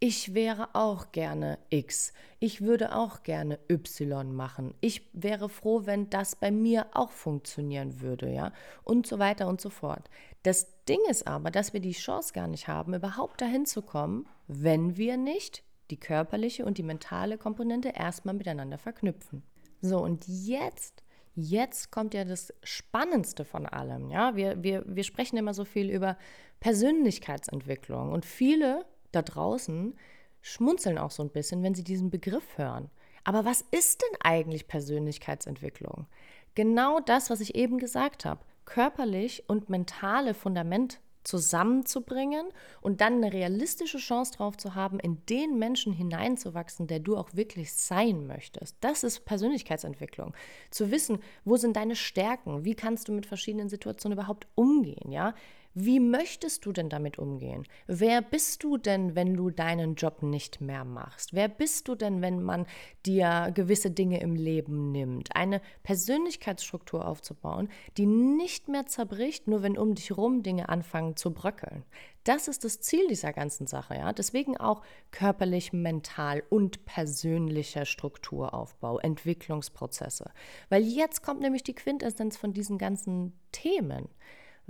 ich 0.00 0.32
wäre 0.32 0.74
auch 0.74 1.12
gerne 1.12 1.58
X. 1.68 2.14
Ich 2.38 2.62
würde 2.62 2.96
auch 2.96 3.22
gerne 3.22 3.58
Y 3.70 4.34
machen. 4.34 4.74
Ich 4.80 5.02
wäre 5.12 5.50
froh, 5.50 5.82
wenn 5.84 6.08
das 6.08 6.36
bei 6.36 6.50
mir 6.50 6.86
auch 6.94 7.10
funktionieren 7.10 8.00
würde, 8.00 8.32
ja? 8.32 8.52
Und 8.82 9.06
so 9.06 9.18
weiter 9.18 9.46
und 9.46 9.60
so 9.60 9.68
fort. 9.68 10.08
Das 10.42 10.68
Ding 10.88 11.00
ist 11.10 11.26
aber, 11.26 11.50
dass 11.50 11.74
wir 11.74 11.80
die 11.80 11.92
Chance 11.92 12.32
gar 12.32 12.48
nicht 12.48 12.66
haben, 12.66 12.94
überhaupt 12.94 13.42
dahin 13.42 13.66
zu 13.66 13.82
kommen, 13.82 14.26
wenn 14.48 14.96
wir 14.96 15.18
nicht 15.18 15.62
die 15.90 16.00
körperliche 16.00 16.64
und 16.64 16.78
die 16.78 16.82
mentale 16.82 17.36
Komponente 17.36 17.90
erstmal 17.90 18.34
miteinander 18.34 18.78
verknüpfen. 18.78 19.42
So, 19.82 19.98
und 19.98 20.26
jetzt 20.26 21.04
Jetzt 21.36 21.92
kommt 21.92 22.12
ja 22.12 22.24
das 22.24 22.52
Spannendste 22.64 23.44
von 23.44 23.64
allem. 23.64 24.10
Ja? 24.10 24.34
Wir, 24.34 24.62
wir, 24.62 24.84
wir 24.86 25.04
sprechen 25.04 25.36
immer 25.36 25.54
so 25.54 25.64
viel 25.64 25.88
über 25.88 26.18
Persönlichkeitsentwicklung 26.58 28.12
und 28.12 28.26
viele 28.26 28.84
da 29.12 29.22
draußen 29.22 29.94
schmunzeln 30.40 30.98
auch 30.98 31.10
so 31.10 31.22
ein 31.22 31.30
bisschen, 31.30 31.62
wenn 31.62 31.74
sie 31.74 31.84
diesen 31.84 32.10
Begriff 32.10 32.56
hören. 32.56 32.90
Aber 33.24 33.44
was 33.44 33.64
ist 33.70 34.02
denn 34.02 34.18
eigentlich 34.22 34.68
Persönlichkeitsentwicklung? 34.68 36.06
Genau 36.54 37.00
das, 37.00 37.30
was 37.30 37.40
ich 37.40 37.54
eben 37.54 37.78
gesagt 37.78 38.24
habe. 38.24 38.40
Körperlich 38.64 39.44
und 39.48 39.68
mentale 39.68 40.34
Fundament 40.34 41.00
zusammenzubringen 41.24 42.48
und 42.80 43.00
dann 43.00 43.14
eine 43.14 43.32
realistische 43.32 43.98
Chance 43.98 44.32
drauf 44.32 44.56
zu 44.56 44.74
haben, 44.74 44.98
in 44.98 45.24
den 45.26 45.58
Menschen 45.58 45.92
hineinzuwachsen, 45.92 46.86
der 46.86 47.00
du 47.00 47.16
auch 47.16 47.34
wirklich 47.34 47.74
sein 47.74 48.26
möchtest. 48.26 48.76
Das 48.80 49.04
ist 49.04 49.26
Persönlichkeitsentwicklung. 49.26 50.34
Zu 50.70 50.90
wissen, 50.90 51.18
wo 51.44 51.56
sind 51.56 51.76
deine 51.76 51.96
Stärken, 51.96 52.64
wie 52.64 52.74
kannst 52.74 53.08
du 53.08 53.12
mit 53.12 53.26
verschiedenen 53.26 53.68
Situationen 53.68 54.18
überhaupt 54.18 54.46
umgehen, 54.54 55.12
ja? 55.12 55.34
Wie 55.74 56.00
möchtest 56.00 56.66
du 56.66 56.72
denn 56.72 56.88
damit 56.88 57.18
umgehen? 57.18 57.64
Wer 57.86 58.22
bist 58.22 58.64
du 58.64 58.76
denn, 58.76 59.14
wenn 59.14 59.34
du 59.34 59.50
deinen 59.50 59.94
Job 59.94 60.22
nicht 60.22 60.60
mehr 60.60 60.84
machst? 60.84 61.32
Wer 61.32 61.48
bist 61.48 61.86
du 61.86 61.94
denn, 61.94 62.22
wenn 62.22 62.42
man 62.42 62.66
dir 63.06 63.52
gewisse 63.54 63.92
Dinge 63.92 64.20
im 64.20 64.34
Leben 64.34 64.90
nimmt? 64.90 65.36
Eine 65.36 65.60
Persönlichkeitsstruktur 65.84 67.06
aufzubauen, 67.06 67.68
die 67.98 68.06
nicht 68.06 68.68
mehr 68.68 68.86
zerbricht, 68.86 69.46
nur 69.46 69.62
wenn 69.62 69.78
um 69.78 69.94
dich 69.94 70.16
rum 70.16 70.42
Dinge 70.42 70.68
anfangen 70.68 71.14
zu 71.14 71.32
bröckeln. 71.32 71.84
Das 72.24 72.48
ist 72.48 72.64
das 72.64 72.80
Ziel 72.80 73.06
dieser 73.08 73.32
ganzen 73.32 73.68
Sache, 73.68 73.94
ja. 73.94 74.12
Deswegen 74.12 74.56
auch 74.56 74.82
körperlich, 75.12 75.72
mental 75.72 76.42
und 76.50 76.84
persönlicher 76.84 77.86
Strukturaufbau, 77.86 78.98
Entwicklungsprozesse. 78.98 80.32
Weil 80.68 80.82
jetzt 80.82 81.22
kommt 81.22 81.40
nämlich 81.40 81.62
die 81.62 81.74
Quintessenz 81.74 82.36
von 82.36 82.52
diesen 82.52 82.76
ganzen 82.76 83.38
Themen. 83.52 84.08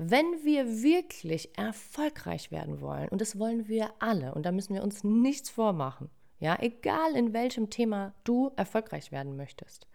Wenn 0.03 0.45
wir 0.45 0.83
wirklich 0.83 1.59
erfolgreich 1.59 2.51
werden 2.51 2.81
wollen, 2.81 3.11
und 3.11 3.21
das 3.21 3.39
wollen 3.39 3.69
wir 3.69 3.91
alle, 3.99 4.33
und 4.33 4.47
da 4.47 4.51
müssen 4.51 4.73
wir 4.73 4.83
uns 4.83 5.05
nichts 5.05 5.51
vormachen, 5.51 6.09
ja, 6.39 6.57
egal 6.59 7.15
in 7.15 7.35
welchem 7.35 7.69
Thema 7.69 8.15
du 8.25 8.51
erfolgreich 8.57 9.13
werden 9.13 9.37
möchtest, 9.37 9.87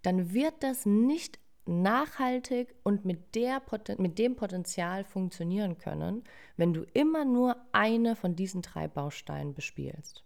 dann 0.00 0.32
wird 0.32 0.54
das 0.60 0.86
nicht 0.86 1.38
nachhaltig 1.66 2.74
und 2.82 3.04
mit, 3.04 3.34
der, 3.34 3.60
mit 3.98 4.18
dem 4.18 4.36
Potenzial 4.36 5.04
funktionieren 5.04 5.76
können, 5.76 6.24
wenn 6.56 6.72
du 6.72 6.86
immer 6.94 7.26
nur 7.26 7.56
eine 7.72 8.16
von 8.16 8.36
diesen 8.36 8.62
drei 8.62 8.88
Bausteinen 8.88 9.52
bespielst. 9.52 10.24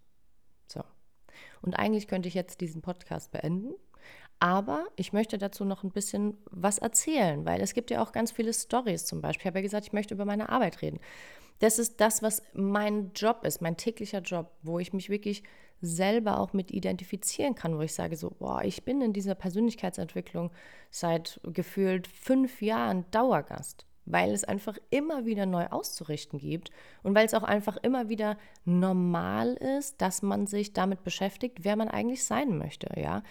So. 0.69 0.85
Und 1.63 1.75
eigentlich 1.75 2.07
könnte 2.07 2.29
ich 2.29 2.35
jetzt 2.35 2.61
diesen 2.61 2.81
Podcast 2.81 3.33
beenden 3.33 3.75
aber 4.41 4.87
ich 4.97 5.13
möchte 5.13 5.37
dazu 5.39 5.65
noch 5.65 5.85
ein 5.85 5.91
bisschen 5.91 6.37
was 6.51 6.79
erzählen, 6.79 7.45
weil 7.45 7.61
es 7.61 7.75
gibt 7.75 7.91
ja 7.91 8.03
auch 8.03 8.11
ganz 8.11 8.33
viele 8.33 8.53
Stories 8.53 9.05
zum 9.05 9.21
Beispiel. 9.21 9.43
Ich 9.43 9.47
habe 9.47 9.59
ja 9.59 9.63
gesagt, 9.63 9.87
ich 9.87 9.93
möchte 9.93 10.15
über 10.15 10.25
meine 10.25 10.49
Arbeit 10.49 10.81
reden. 10.83 10.99
Das 11.61 11.79
ist 11.79 12.01
das, 12.01 12.23
was 12.23 12.43
mein 12.55 13.13
Job 13.15 13.45
ist, 13.45 13.61
mein 13.61 13.77
täglicher 13.77 14.21
Job, 14.21 14.51
wo 14.63 14.79
ich 14.79 14.95
mich 14.95 15.11
wirklich 15.11 15.43
selber 15.83 16.41
auch 16.41 16.55
mit 16.55 16.71
identifizieren 16.71 17.55
kann, 17.55 17.77
wo 17.77 17.83
ich 17.83 17.93
sage 17.93 18.17
so, 18.17 18.31
boah, 18.31 18.63
ich 18.65 18.83
bin 18.85 19.03
in 19.03 19.13
dieser 19.13 19.35
Persönlichkeitsentwicklung 19.35 20.51
seit 20.91 21.39
gefühlt 21.45 22.07
fünf 22.07 22.63
Jahren 22.63 23.05
Dauergast, 23.11 23.87
weil 24.07 24.33
es 24.33 24.45
einfach 24.45 24.79
immer 24.89 25.27
wieder 25.27 25.45
neu 25.45 25.67
auszurichten 25.67 26.39
gibt 26.39 26.71
und 27.03 27.15
weil 27.15 27.27
es 27.27 27.35
auch 27.35 27.43
einfach 27.43 27.77
immer 27.79 28.09
wieder 28.09 28.39
normal 28.65 29.55
ist, 29.55 30.01
dass 30.01 30.23
man 30.23 30.47
sich 30.47 30.73
damit 30.73 31.05
beschäftigt, 31.05 31.59
wer 31.63 31.77
man 31.77 31.89
eigentlich 31.89 32.25
sein 32.25 32.57
möchte, 32.57 32.89
ja. 32.99 33.23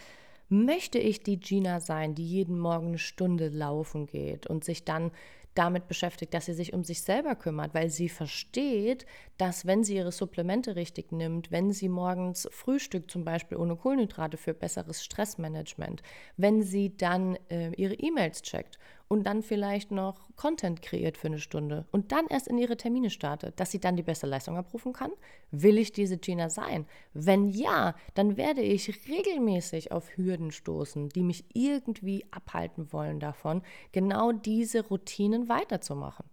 Möchte 0.50 0.98
ich 0.98 1.22
die 1.22 1.39
Gina 1.39 1.79
sein, 1.79 2.15
die 2.15 2.25
jeden 2.25 2.58
Morgen 2.58 2.88
eine 2.88 2.98
Stunde 2.98 3.50
laufen 3.50 4.08
geht 4.08 4.48
und 4.48 4.63
sich 4.63 4.84
dann 4.84 5.12
damit 5.53 5.88
beschäftigt, 5.88 6.34
dass 6.34 6.46
sie 6.46 6.53
sich 6.53 6.74
um 6.74 6.84
sich 6.84 7.01
selber 7.01 7.36
kümmert, 7.36 7.74
weil 7.74 7.89
sie 7.89 8.10
versteht, 8.10 9.06
dass 9.38 9.65
wenn 9.65 9.84
sie 9.84 9.96
ihre 9.96 10.12
Supplemente 10.12 10.75
richtig 10.75 11.12
nimmt, 11.12 11.51
wenn 11.51 11.72
sie 11.72 11.89
morgens 11.89 12.48
Frühstück 12.51 13.12
zum 13.12 13.25
Beispiel 13.25 13.58
ohne 13.58 13.75
Kohlenhydrate 13.75 14.38
für 14.38 14.53
besseres 14.53 15.03
Stressmanagement, 15.03 16.01
wenn 16.38 16.63
sie 16.63 16.96
dann 16.96 17.38
äh, 17.50 17.72
ihre 17.75 17.96
E-Mails 17.96 18.41
checkt 18.41 18.79
und 19.10 19.25
dann 19.25 19.42
vielleicht 19.42 19.92
noch 19.92 20.30
Content 20.38 20.82
kreiert 20.82 21.18
für 21.18 21.28
eine 21.28 21.39
Stunde 21.39 21.86
und 21.92 22.12
dann 22.13 22.28
erst 22.28 22.48
in 22.48 22.58
ihre 22.58 22.78
Termine 22.78 23.10
startet, 23.10 23.60
dass 23.60 23.72
sie 23.72 23.80
dann 23.80 23.98
die 23.98 24.04
beste 24.04 24.28
Leistung 24.28 24.56
abrufen 24.56 24.94
kann? 24.94 25.12
Will 25.51 25.78
ich 25.78 25.92
diese 25.92 26.18
Gina 26.18 26.50
sein? 26.50 26.86
Wenn 27.13 27.50
ja, 27.50 27.96
dann 28.13 28.38
werde 28.38 28.62
ich 28.62 29.08
regelmäßig 29.10 29.92
auf 29.92 30.16
Hürden 30.16 30.51
stoßen, 30.51 31.10
die 31.10 31.24
mich 31.24 31.44
irgendwie 31.54 32.25
abhalten 32.32 32.94
wollen 32.94 33.20
davon, 33.20 33.63
genau 33.92 34.32
diese 34.32 34.88
Routinen 34.88 35.50
weiterzumachen. 35.50 36.25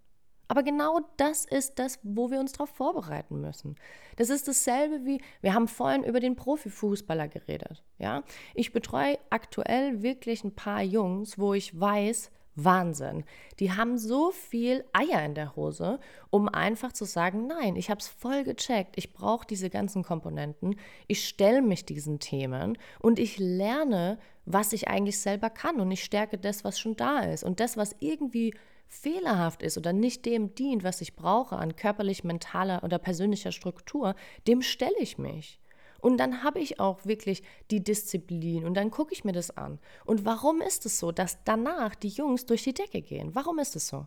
Aber 0.49 0.62
genau 0.62 1.00
das 1.16 1.45
ist 1.45 1.78
das, 1.78 1.99
wo 2.02 2.30
wir 2.30 2.38
uns 2.38 2.52
darauf 2.52 2.71
vorbereiten 2.71 3.40
müssen. 3.40 3.76
Das 4.16 4.30
ist 4.30 4.47
dasselbe 4.47 5.04
wie, 5.04 5.21
wir 5.40 5.54
haben 5.54 5.66
vorhin 5.66 6.04
über 6.04 6.21
den 6.21 6.37
Profifußballer 6.37 7.28
geredet. 7.28 7.83
Ja? 7.99 8.23
Ich 8.54 8.73
betreue 8.73 9.18
aktuell 9.30 10.02
wirklich 10.02 10.45
ein 10.45 10.54
paar 10.54 10.83
Jungs, 10.83 11.38
wo 11.38 11.54
ich 11.54 11.78
weiß, 11.78 12.30
Wahnsinn. 12.56 13.25
Die 13.60 13.72
haben 13.72 13.98
so 13.98 14.32
viel 14.32 14.84
Eier 14.92 15.25
in 15.25 15.34
der 15.34 15.54
Hose, 15.54 16.00
um 16.30 16.48
einfach 16.48 16.92
zu 16.92 17.04
sagen, 17.04 17.46
nein, 17.46 17.76
ich 17.76 17.90
habe 17.90 18.00
es 18.00 18.08
voll 18.08 18.44
gecheckt, 18.44 18.96
ich 18.96 19.12
brauche 19.12 19.46
diese 19.46 19.70
ganzen 19.70 20.02
Komponenten, 20.02 20.76
ich 21.06 21.26
stelle 21.28 21.62
mich 21.62 21.84
diesen 21.84 22.18
Themen 22.18 22.76
und 22.98 23.18
ich 23.18 23.38
lerne, 23.38 24.18
was 24.46 24.72
ich 24.72 24.88
eigentlich 24.88 25.20
selber 25.20 25.50
kann 25.50 25.80
und 25.80 25.90
ich 25.90 26.02
stärke 26.02 26.38
das, 26.38 26.64
was 26.64 26.80
schon 26.80 26.96
da 26.96 27.20
ist. 27.20 27.44
Und 27.44 27.60
das, 27.60 27.76
was 27.76 27.94
irgendwie 28.00 28.54
fehlerhaft 28.88 29.62
ist 29.62 29.76
oder 29.76 29.92
nicht 29.92 30.25
dem 30.26 30.54
dient, 30.54 30.84
was 30.84 31.00
ich 31.00 31.16
brauche 31.16 31.56
an 31.56 31.76
körperlich, 31.76 32.25
mentaler 32.25 32.84
oder 32.84 32.98
persönlicher 32.98 33.52
Struktur, 33.52 34.14
dem 34.46 34.62
stelle 34.62 34.98
ich 35.00 35.18
mich. 35.18 35.60
Und 36.06 36.18
dann 36.18 36.44
habe 36.44 36.60
ich 36.60 36.78
auch 36.78 37.04
wirklich 37.04 37.42
die 37.72 37.82
Disziplin 37.82 38.64
und 38.64 38.75
dann 38.75 38.92
gucke 38.92 39.12
ich 39.12 39.25
mir 39.25 39.32
das 39.32 39.50
an. 39.56 39.80
Und 40.04 40.25
warum 40.25 40.60
ist 40.60 40.86
es 40.86 41.00
so, 41.00 41.10
dass 41.10 41.42
danach 41.42 41.96
die 41.96 42.06
Jungs 42.06 42.46
durch 42.46 42.62
die 42.62 42.75
Decke 42.75 43.02
gehen? 43.02 43.34
Warum 43.34 43.58
ist 43.58 43.75
es 43.75 43.88
so? 43.88 44.06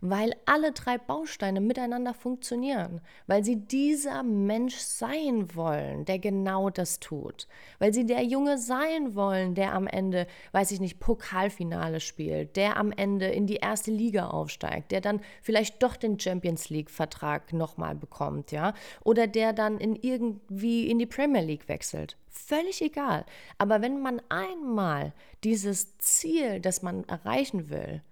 Weil 0.00 0.34
alle 0.46 0.72
drei 0.72 0.98
Bausteine 0.98 1.60
miteinander 1.60 2.14
funktionieren, 2.14 3.00
weil 3.26 3.44
sie 3.44 3.56
dieser 3.56 4.22
Mensch 4.22 4.76
sein 4.76 5.54
wollen, 5.54 6.04
der 6.04 6.18
genau 6.18 6.70
das 6.70 7.00
tut, 7.00 7.46
weil 7.78 7.92
sie 7.92 8.06
der 8.06 8.22
Junge 8.22 8.58
sein 8.58 9.14
wollen, 9.14 9.54
der 9.54 9.74
am 9.74 9.86
Ende, 9.86 10.26
weiß 10.52 10.70
ich 10.70 10.80
nicht, 10.80 11.00
Pokalfinale 11.00 12.00
spielt, 12.00 12.56
der 12.56 12.76
am 12.76 12.92
Ende 12.92 13.26
in 13.26 13.46
die 13.46 13.56
erste 13.56 13.90
Liga 13.90 14.28
aufsteigt, 14.28 14.92
der 14.92 15.00
dann 15.00 15.20
vielleicht 15.42 15.82
doch 15.82 15.96
den 15.96 16.18
Champions 16.18 16.70
League 16.70 16.90
Vertrag 16.90 17.52
nochmal 17.52 17.94
bekommt, 17.94 18.52
ja, 18.52 18.74
oder 19.04 19.26
der 19.26 19.52
dann 19.52 19.78
in 19.78 19.96
irgendwie 19.96 20.88
in 20.88 20.98
die 20.98 21.06
Premier 21.06 21.42
League 21.42 21.68
wechselt. 21.68 22.16
Völlig 22.28 22.82
egal. 22.82 23.24
Aber 23.58 23.80
wenn 23.82 24.00
man 24.00 24.20
einmal 24.28 25.12
dieses 25.42 25.96
Ziel, 25.98 26.60
das 26.60 26.82
man 26.82 27.04
erreichen 27.04 27.70
will, 27.70 28.02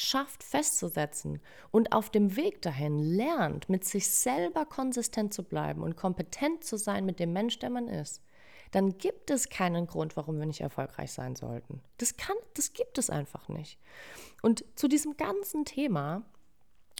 schafft 0.00 0.42
festzusetzen 0.42 1.40
und 1.70 1.92
auf 1.92 2.10
dem 2.10 2.36
Weg 2.36 2.62
dahin 2.62 2.98
lernt, 2.98 3.68
mit 3.68 3.84
sich 3.84 4.10
selber 4.10 4.66
konsistent 4.66 5.32
zu 5.32 5.44
bleiben 5.44 5.82
und 5.82 5.96
kompetent 5.96 6.64
zu 6.64 6.76
sein 6.76 7.06
mit 7.06 7.20
dem 7.20 7.32
Mensch, 7.32 7.58
der 7.58 7.70
man 7.70 7.88
ist, 7.88 8.22
dann 8.72 8.98
gibt 8.98 9.30
es 9.30 9.48
keinen 9.48 9.86
Grund, 9.86 10.16
warum 10.16 10.38
wir 10.38 10.46
nicht 10.46 10.60
erfolgreich 10.60 11.12
sein 11.12 11.36
sollten. 11.36 11.80
Das 11.98 12.16
kann, 12.16 12.36
das 12.54 12.72
gibt 12.72 12.98
es 12.98 13.08
einfach 13.08 13.48
nicht. 13.48 13.78
Und 14.42 14.64
zu 14.74 14.88
diesem 14.88 15.16
ganzen 15.16 15.64
Thema 15.64 16.22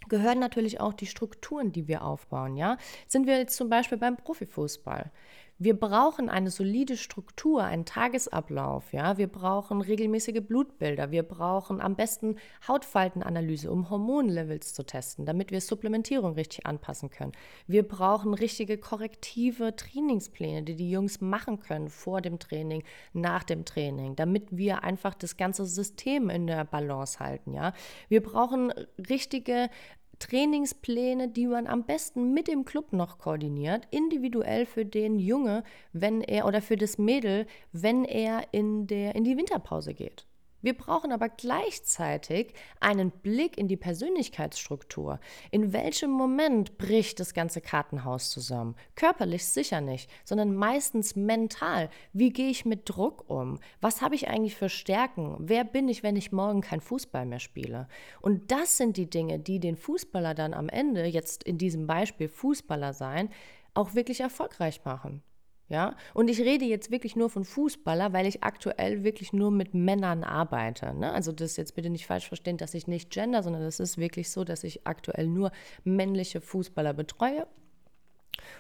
gehören 0.09 0.39
natürlich 0.39 0.81
auch 0.81 0.93
die 0.93 1.07
Strukturen, 1.07 1.73
die 1.73 1.89
wir 1.89 2.05
aufbauen. 2.05 2.57
Ja, 2.57 2.79
sind 3.09 3.27
wir 3.27 3.39
jetzt 3.39 3.57
zum 3.57 3.69
Beispiel 3.69 3.99
beim 3.99 4.17
Profifußball? 4.17 5.11
Wir 5.59 5.79
brauchen 5.79 6.29
eine 6.29 6.51
solide 6.51 6.97
Struktur, 6.97 7.63
einen 7.63 7.85
Tagesablauf, 7.85 8.93
ja. 8.93 9.19
Wir 9.19 9.29
brauchen 9.29 9.81
regelmäßige 9.81 10.41
Blutbilder. 10.41 11.13
Wir 11.13 11.23
brauchen 11.23 11.81
am 11.81 11.95
besten 11.95 12.37
Hautfaltenanalyse, 12.67 13.71
um 13.71 13.89
Hormonlevels 13.89 14.75
zu 14.75 14.85
testen, 14.85 15.27
damit 15.27 15.53
wir 15.53 15.61
Supplementierung 15.61 16.35
richtig 16.35 16.67
anpassen 16.67 17.09
können. 17.09 17.33
Wir 17.69 17.87
brauchen 17.87 18.35
richtige 18.35 18.79
korrektive 18.79 19.77
Trainingspläne, 19.77 20.65
die 20.65 20.75
die 20.75 20.91
Jungs 20.91 21.21
machen 21.21 21.61
können 21.61 21.89
vor 21.89 22.21
dem 22.21 22.41
Training, 22.41 22.83
nach 23.13 23.45
dem 23.45 23.65
Training, 23.65 24.17
damit 24.17 24.49
wir 24.51 24.83
einfach 24.83 25.15
das 25.15 25.37
ganze 25.37 25.67
System 25.67 26.31
in 26.31 26.49
der 26.49 26.65
Balance 26.65 27.21
halten, 27.21 27.55
ja. 27.55 27.75
Wir 28.09 28.25
brauchen 28.25 28.73
richtige 29.09 29.71
Trainingspläne, 30.19 31.29
die 31.29 31.47
man 31.47 31.67
am 31.67 31.85
besten 31.85 32.33
mit 32.33 32.49
dem 32.49 32.65
Club 32.65 32.93
noch 32.93 33.19
koordiniert, 33.19 33.87
individuell 33.91 34.67
für 34.67 34.85
den 34.85 35.19
Junge, 35.19 35.65
wenn 35.93 36.21
er 36.21 36.47
oder 36.47 36.63
für 36.63 36.77
das 36.77 36.99
Mädel, 36.99 37.47
wenn 37.73 38.05
er 38.05 38.47
in, 38.53 38.87
der, 38.87 39.15
in 39.15 39.25
die 39.25 39.37
Winterpause 39.37 39.95
geht. 39.95 40.27
Wir 40.65 40.73
brauchen 40.73 41.13
aber 41.13 41.29
gleichzeitig 41.29 42.55
einen 42.81 43.11
Blick 43.11 43.59
in 43.59 43.69
die 43.69 43.77
Persönlichkeitsstruktur. 43.77 45.21
In 45.51 45.75
welchem 45.75 46.11
Moment 46.11 46.79
bricht 46.79 47.21
das 47.21 47.35
ganze 47.35 47.61
Kartenhaus 47.61 48.31
zusammen? 48.31 48.75
Körperlich 48.95 49.45
sicher 49.45 49.83
nicht, 49.83 50.11
sondern 50.25 50.55
meistens 50.55 51.17
mental. 51.17 51.91
Wie 52.15 52.31
gehe 52.31 52.49
ich 52.49 52.65
mit 52.65 52.89
Druck 52.89 53.29
um? 53.29 53.61
Was 53.83 54.01
habe 54.01 54.15
ich 54.15 54.29
eigentlich 54.29 54.57
für 54.57 54.71
Stärken? 54.71 55.37
Wer 55.39 55.65
bin 55.65 55.87
ich, 55.87 56.03
wenn 56.03 56.17
ich 56.17 56.33
morgen 56.33 56.63
kein 56.63 56.81
Fußball 56.81 57.27
mehr 57.27 57.41
spiele? 57.41 57.87
Und 58.23 58.51
das 58.51 58.79
sind 58.79 58.97
die 58.97 59.11
Dinge, 59.11 59.39
die 59.39 59.61
den 59.61 59.77
Fußballer 59.77 60.33
dann 60.33 60.55
am 60.55 60.71
Ende, 60.71 61.05
jetzt 61.05 61.45
in 61.45 61.59
diesem 61.59 61.87
Beispiel 61.87 62.29
Fußballer 62.29 62.95
sein, 62.95 63.29
auch 63.75 63.95
wirklich 63.95 64.21
erfolgreich 64.21 64.83
machen. 64.87 65.23
Ja, 65.69 65.97
und 66.13 66.29
ich 66.29 66.41
rede 66.41 66.67
jetzt 66.67 66.91
wirklich 66.91 67.17
nur 67.17 67.31
von 67.31 67.45
Fußballer, 67.45 68.13
weil 68.13 68.27
ich 68.27 68.45
aktuell 68.45 69.03
wirklich 69.03 69.33
nur 69.33 69.51
mit 69.51 69.73
Männern 69.73 70.23
arbeite. 70.23 70.93
Ne? 70.93 71.11
Also 71.11 71.33
das 71.33 71.57
jetzt 71.57 71.75
bitte 71.75 71.89
nicht 71.89 72.07
falsch 72.07 72.29
verstehen, 72.29 72.59
dass 72.59 72.75
ich 72.75 72.87
nicht 72.87 73.11
gender, 73.11 73.43
sondern 73.43 73.63
es 73.63 73.81
ist 73.81 73.97
wirklich 73.97 74.31
so, 74.31 74.45
dass 74.45 74.63
ich 74.63 74.87
aktuell 74.87 75.27
nur 75.27 75.53
männliche 75.83 76.43
Fußballer 76.43 76.93
betreue 76.93 77.47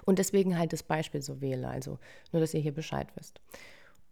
und 0.06 0.18
deswegen 0.18 0.58
halt 0.58 0.72
das 0.72 0.82
Beispiel 0.82 1.20
so 1.20 1.42
wähle. 1.42 1.68
Also 1.68 1.98
nur, 2.32 2.40
dass 2.40 2.54
ihr 2.54 2.60
hier 2.60 2.74
Bescheid 2.74 3.08
wisst. 3.16 3.38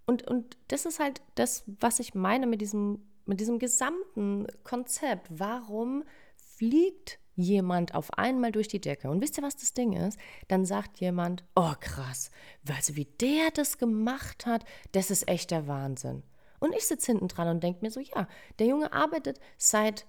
Und, 0.05 0.29
und 0.29 0.59
das 0.69 0.85
ist 0.85 1.01
halt 1.01 1.23
das, 1.35 1.65
was 1.81 1.99
ich 1.99 2.15
meine 2.15 2.47
mit 2.47 2.61
diesem, 2.61 3.01
mit 3.25 3.41
diesem 3.41 3.59
gesamten 3.59 4.47
Konzept. 4.65 5.29
Warum 5.31 6.05
fliegt 6.37 7.19
jemand 7.35 7.95
auf 7.95 8.13
einmal 8.19 8.53
durch 8.53 8.69
die 8.69 8.81
Decke. 8.81 9.11
Und 9.11 9.21
wisst 9.23 9.39
ihr, 9.39 9.43
was 9.43 9.57
das 9.57 9.75
Ding 9.75 9.93
ist? 9.93 10.19
Dann 10.49 10.65
sagt 10.65 11.01
jemand, 11.01 11.45
oh 11.55 11.73
krass, 11.81 12.31
also 12.69 12.97
wie 12.97 13.07
der 13.07 13.51
das 13.53 13.79
gemacht 13.79 14.47
hat, 14.47 14.65
das 14.93 15.11
ist 15.11 15.29
echt 15.29 15.51
der 15.51 15.67
Wahnsinn. 15.67 16.23
Und 16.61 16.75
ich 16.75 16.87
sitze 16.87 17.13
hinten 17.13 17.29
dran 17.29 17.49
und 17.49 17.63
denke 17.63 17.81
mir 17.83 17.91
so, 17.91 18.01
ja, 18.01 18.29
der 18.59 18.67
Junge 18.67 18.93
arbeitet 18.93 19.41
seit 19.57 20.07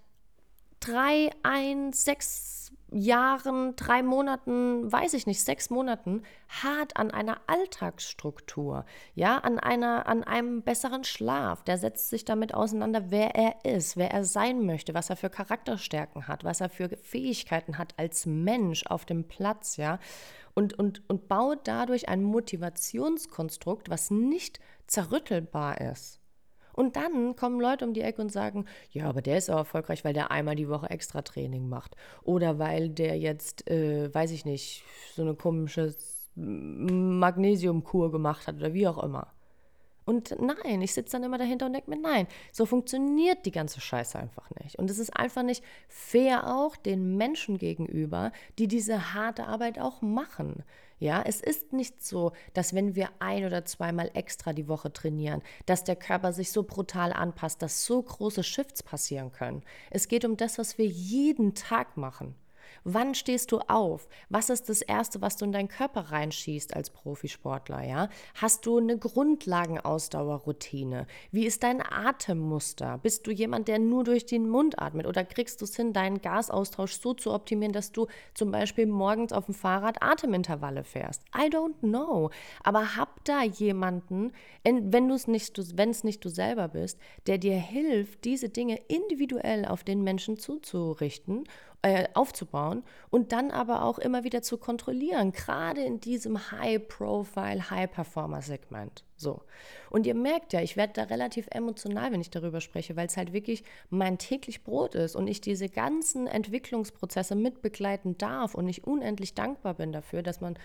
drei, 0.79 1.31
ein, 1.41 1.93
sechs 1.93 2.71
Jahren, 2.93 3.75
drei 3.75 4.03
Monaten, 4.03 4.91
weiß 4.91 5.13
ich 5.13 5.27
nicht, 5.27 5.43
sechs 5.43 5.69
Monaten 5.69 6.23
hart 6.47 6.97
an 6.97 7.11
einer 7.11 7.41
Alltagsstruktur, 7.47 8.85
ja, 9.15 9.37
an 9.39 9.59
einer, 9.59 10.07
an 10.07 10.23
einem 10.23 10.61
besseren 10.61 11.03
Schlaf. 11.03 11.63
Der 11.63 11.77
setzt 11.77 12.09
sich 12.09 12.25
damit 12.25 12.53
auseinander, 12.53 13.09
wer 13.09 13.35
er 13.35 13.65
ist, 13.65 13.97
wer 13.97 14.11
er 14.11 14.23
sein 14.23 14.65
möchte, 14.65 14.93
was 14.93 15.09
er 15.09 15.15
für 15.15 15.29
Charakterstärken 15.29 16.27
hat, 16.27 16.43
was 16.43 16.61
er 16.61 16.69
für 16.69 16.89
Fähigkeiten 17.01 17.77
hat 17.77 17.93
als 17.97 18.25
Mensch 18.25 18.85
auf 18.87 19.05
dem 19.05 19.27
Platz, 19.27 19.77
ja, 19.77 19.99
und, 20.53 20.77
und, 20.77 21.01
und 21.09 21.27
baut 21.27 21.67
dadurch 21.67 22.09
ein 22.09 22.23
Motivationskonstrukt, 22.23 23.89
was 23.89 24.11
nicht 24.11 24.59
zerrüttelbar 24.87 25.81
ist. 25.81 26.22
Und 26.73 26.95
dann 26.95 27.35
kommen 27.35 27.61
Leute 27.61 27.85
um 27.85 27.93
die 27.93 28.01
Ecke 28.01 28.21
und 28.21 28.31
sagen, 28.31 28.65
ja, 28.91 29.07
aber 29.07 29.21
der 29.21 29.37
ist 29.37 29.49
auch 29.49 29.57
erfolgreich, 29.57 30.03
weil 30.03 30.13
der 30.13 30.31
einmal 30.31 30.55
die 30.55 30.69
Woche 30.69 30.89
extra 30.89 31.21
Training 31.21 31.69
macht. 31.69 31.95
Oder 32.23 32.59
weil 32.59 32.89
der 32.89 33.17
jetzt, 33.17 33.69
äh, 33.69 34.13
weiß 34.13 34.31
ich 34.31 34.45
nicht, 34.45 34.83
so 35.15 35.21
eine 35.21 35.35
komische 35.35 35.95
Magnesiumkur 36.35 38.11
gemacht 38.11 38.47
hat 38.47 38.55
oder 38.55 38.73
wie 38.73 38.87
auch 38.87 39.01
immer. 39.03 39.27
Und 40.05 40.35
nein, 40.39 40.81
ich 40.81 40.93
sitze 40.93 41.13
dann 41.13 41.23
immer 41.23 41.37
dahinter 41.37 41.65
und 41.65 41.73
denke 41.73 41.89
mir, 41.89 41.99
nein, 41.99 42.27
so 42.51 42.65
funktioniert 42.65 43.45
die 43.45 43.51
ganze 43.51 43.79
Scheiße 43.79 44.19
einfach 44.19 44.49
nicht. 44.61 44.77
Und 44.77 44.89
es 44.89 44.99
ist 44.99 45.15
einfach 45.15 45.43
nicht 45.43 45.63
fair 45.87 46.53
auch 46.53 46.75
den 46.75 47.15
Menschen 47.15 47.57
gegenüber, 47.57 48.31
die 48.59 48.67
diese 48.67 49.13
harte 49.13 49.45
Arbeit 49.45 49.79
auch 49.79 50.01
machen. 50.01 50.63
Ja, 51.03 51.21
es 51.21 51.41
ist 51.41 51.73
nicht 51.73 52.01
so, 52.01 52.31
dass 52.53 52.73
wenn 52.73 52.95
wir 52.95 53.09
ein 53.19 53.43
oder 53.43 53.65
zweimal 53.65 54.09
extra 54.13 54.53
die 54.53 54.69
Woche 54.69 54.93
trainieren, 54.93 55.41
dass 55.65 55.83
der 55.83 55.97
Körper 55.97 56.31
sich 56.31 56.53
so 56.53 56.63
brutal 56.63 57.11
anpasst, 57.11 57.61
dass 57.61 57.83
so 57.83 58.01
große 58.01 58.41
Shifts 58.41 58.81
passieren 58.83 59.33
können. 59.33 59.63
Es 59.89 60.07
geht 60.07 60.23
um 60.23 60.37
das, 60.37 60.57
was 60.57 60.77
wir 60.77 60.85
jeden 60.85 61.55
Tag 61.55 61.97
machen. 61.97 62.35
Wann 62.85 63.15
stehst 63.15 63.53
du 63.53 63.59
auf? 63.59 64.09
Was 64.29 64.49
ist 64.49 64.67
das 64.67 64.81
Erste, 64.81 65.21
was 65.21 65.37
du 65.37 65.45
in 65.45 65.53
deinen 65.53 65.69
Körper 65.69 66.11
reinschießt 66.11 66.75
als 66.75 66.89
Profisportler? 66.89 67.83
Ja? 67.83 68.09
Hast 68.35 68.65
du 68.65 68.77
eine 68.77 68.97
Grundlagenausdauerroutine? 68.97 71.07
Wie 71.31 71.45
ist 71.45 71.63
dein 71.63 71.81
Atemmuster? 71.81 72.97
Bist 72.97 73.25
du 73.25 73.31
jemand, 73.31 73.69
der 73.69 73.79
nur 73.79 74.03
durch 74.03 74.25
den 74.25 74.49
Mund 74.49 74.79
atmet? 74.79 75.07
Oder 75.07 75.23
kriegst 75.23 75.61
du 75.61 75.65
es 75.65 75.75
hin, 75.75 75.93
deinen 75.93 76.21
Gasaustausch 76.21 76.99
so 76.99 77.13
zu 77.13 77.31
optimieren, 77.31 77.71
dass 77.71 77.93
du 77.93 78.07
zum 78.33 78.51
Beispiel 78.51 78.85
morgens 78.85 79.31
auf 79.31 79.45
dem 79.45 79.53
Fahrrad 79.53 80.03
Atemintervalle 80.03 80.83
fährst? 80.83 81.23
I 81.35 81.49
don't 81.49 81.79
know. 81.79 82.31
Aber 82.63 82.97
hab 82.97 83.23
da 83.23 83.43
jemanden, 83.43 84.33
wenn 84.63 85.07
du 85.07 85.15
es 85.15 85.27
nicht, 85.27 85.57
wenn 85.77 85.91
es 85.91 86.03
nicht 86.03 86.25
du 86.25 86.29
selber 86.29 86.67
bist, 86.67 86.99
der 87.27 87.37
dir 87.37 87.55
hilft, 87.55 88.25
diese 88.25 88.49
Dinge 88.49 88.81
individuell 88.87 89.63
auf 89.65 89.85
den 89.85 90.03
Menschen 90.03 90.37
zuzurichten 90.37 91.45
äh, 91.83 92.07
aufzubauen 92.13 92.81
und 93.09 93.33
dann 93.33 93.51
aber 93.51 93.83
auch 93.83 93.99
immer 93.99 94.23
wieder 94.23 94.41
zu 94.41 94.57
kontrollieren, 94.57 95.33
gerade 95.33 95.81
in 95.81 95.99
diesem 95.99 96.49
High-Profile, 96.49 97.69
High-Performer-Segment. 97.69 99.03
So. 99.17 99.41
Und 99.89 100.07
ihr 100.07 100.15
merkt 100.15 100.53
ja, 100.53 100.61
ich 100.61 100.77
werde 100.77 100.93
da 100.93 101.03
relativ 101.03 101.47
emotional, 101.51 102.13
wenn 102.13 102.21
ich 102.21 102.29
darüber 102.29 102.61
spreche, 102.61 102.95
weil 102.95 103.07
es 103.07 103.17
halt 103.17 103.33
wirklich 103.33 103.65
mein 103.89 104.17
täglich 104.17 104.63
Brot 104.63 104.95
ist 104.95 105.17
und 105.17 105.27
ich 105.27 105.41
diese 105.41 105.67
ganzen 105.67 106.25
Entwicklungsprozesse 106.25 107.35
mitbegleiten 107.35 108.17
darf 108.17 108.55
und 108.55 108.69
ich 108.69 108.87
unendlich 108.87 109.33
dankbar 109.33 109.73
bin 109.73 109.91
dafür, 109.91 110.23
dass 110.23 110.39
man 110.39 110.57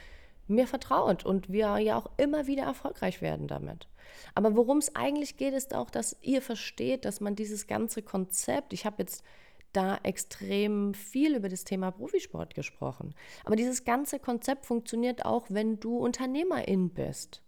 mir 0.47 0.69
vertraut 0.69 1.27
und 1.27 1.51
wir 1.51 1.79
ja 1.79 1.99
auch 1.99 2.11
immer 2.17 2.47
wieder 2.47 2.63
erfolgreich 2.63 3.21
werden 3.21 3.49
damit. 3.49 3.89
Aber 4.37 4.55
worum 4.55 4.79
es 4.79 4.95
eigentlich 4.95 5.37
geht, 5.37 5.53
ist 5.53 5.75
auch, 5.75 5.91
dass 5.91 6.17
ihr 6.23 6.43
versteht, 6.43 7.05
dass 7.05 7.21
man 7.21 7.35
dieses 7.35 7.67
ganze 7.67 8.03
Konzept, 8.03 8.73
ich 8.73 8.87
habe 8.87 9.03
jetzt 9.03 9.25
da 9.73 9.99
extrem 10.03 10.95
viel 10.95 11.37
über 11.37 11.49
das 11.49 11.65
Thema 11.65 11.91
Profisport 11.91 12.55
gesprochen. 12.55 13.15
Aber 13.45 13.57
dieses 13.57 13.85
ganze 13.85 14.19
Konzept 14.19 14.67
funktioniert 14.67 15.25
auch, 15.25 15.47
wenn 15.49 15.79
du 15.81 15.99
Unternehmerin 15.99 16.91
bist. 16.91 17.43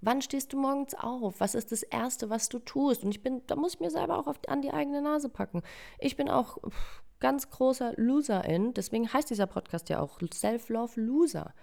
Wann 0.00 0.20
stehst 0.20 0.52
du 0.52 0.58
morgens 0.58 0.94
auf? 0.94 1.40
Was 1.40 1.54
ist 1.54 1.72
das 1.72 1.82
Erste, 1.82 2.28
was 2.28 2.50
du 2.50 2.58
tust? 2.58 3.04
Und 3.04 3.10
ich 3.10 3.22
bin, 3.22 3.40
da 3.46 3.56
muss 3.56 3.74
ich 3.74 3.80
mir 3.80 3.90
selber 3.90 4.18
auch 4.18 4.26
auf, 4.26 4.38
an 4.48 4.60
die 4.60 4.70
eigene 4.70 5.00
Nase 5.00 5.30
packen. 5.30 5.62
Ich 5.98 6.16
bin 6.16 6.28
auch 6.28 6.58
ganz 7.20 7.48
großer 7.48 7.94
Loserin, 7.96 8.74
deswegen 8.74 9.10
heißt 9.10 9.30
dieser 9.30 9.46
Podcast 9.46 9.88
ja 9.88 10.00
auch 10.00 10.20
Self-Love 10.20 11.00
Loser 11.00 11.54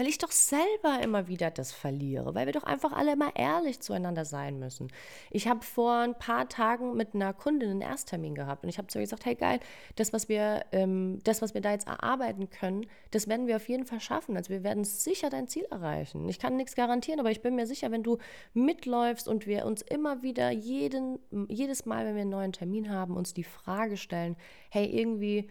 weil 0.00 0.08
ich 0.08 0.16
doch 0.16 0.32
selber 0.32 1.02
immer 1.02 1.28
wieder 1.28 1.50
das 1.50 1.72
verliere, 1.72 2.34
weil 2.34 2.46
wir 2.46 2.54
doch 2.54 2.62
einfach 2.62 2.92
alle 2.92 3.12
immer 3.12 3.36
ehrlich 3.36 3.80
zueinander 3.80 4.24
sein 4.24 4.58
müssen. 4.58 4.88
Ich 5.30 5.46
habe 5.46 5.62
vor 5.62 5.92
ein 5.92 6.14
paar 6.14 6.48
Tagen 6.48 6.96
mit 6.96 7.14
einer 7.14 7.34
Kundin 7.34 7.68
einen 7.68 7.80
Ersttermin 7.82 8.34
gehabt 8.34 8.62
und 8.62 8.70
ich 8.70 8.78
habe 8.78 8.88
zu 8.88 8.96
ihr 8.96 9.02
gesagt, 9.02 9.26
hey 9.26 9.34
geil, 9.34 9.60
das, 9.96 10.14
was 10.14 10.30
wir, 10.30 10.64
ähm, 10.72 11.18
das, 11.24 11.42
was 11.42 11.52
wir 11.52 11.60
da 11.60 11.72
jetzt 11.72 11.86
erarbeiten 11.86 12.48
können, 12.48 12.86
das 13.10 13.28
werden 13.28 13.46
wir 13.46 13.56
auf 13.56 13.68
jeden 13.68 13.84
Fall 13.84 14.00
schaffen. 14.00 14.38
Also 14.38 14.48
wir 14.48 14.64
werden 14.64 14.84
sicher 14.84 15.28
dein 15.28 15.48
Ziel 15.48 15.66
erreichen. 15.70 16.30
Ich 16.30 16.38
kann 16.38 16.56
nichts 16.56 16.74
garantieren, 16.74 17.20
aber 17.20 17.30
ich 17.30 17.42
bin 17.42 17.54
mir 17.54 17.66
sicher, 17.66 17.90
wenn 17.90 18.02
du 18.02 18.16
mitläufst 18.54 19.28
und 19.28 19.46
wir 19.46 19.66
uns 19.66 19.82
immer 19.82 20.22
wieder 20.22 20.50
jeden, 20.50 21.18
jedes 21.50 21.84
Mal, 21.84 22.06
wenn 22.06 22.14
wir 22.14 22.22
einen 22.22 22.30
neuen 22.30 22.52
Termin 22.52 22.90
haben, 22.90 23.18
uns 23.18 23.34
die 23.34 23.44
Frage 23.44 23.98
stellen, 23.98 24.36
hey, 24.70 24.86
irgendwie 24.86 25.50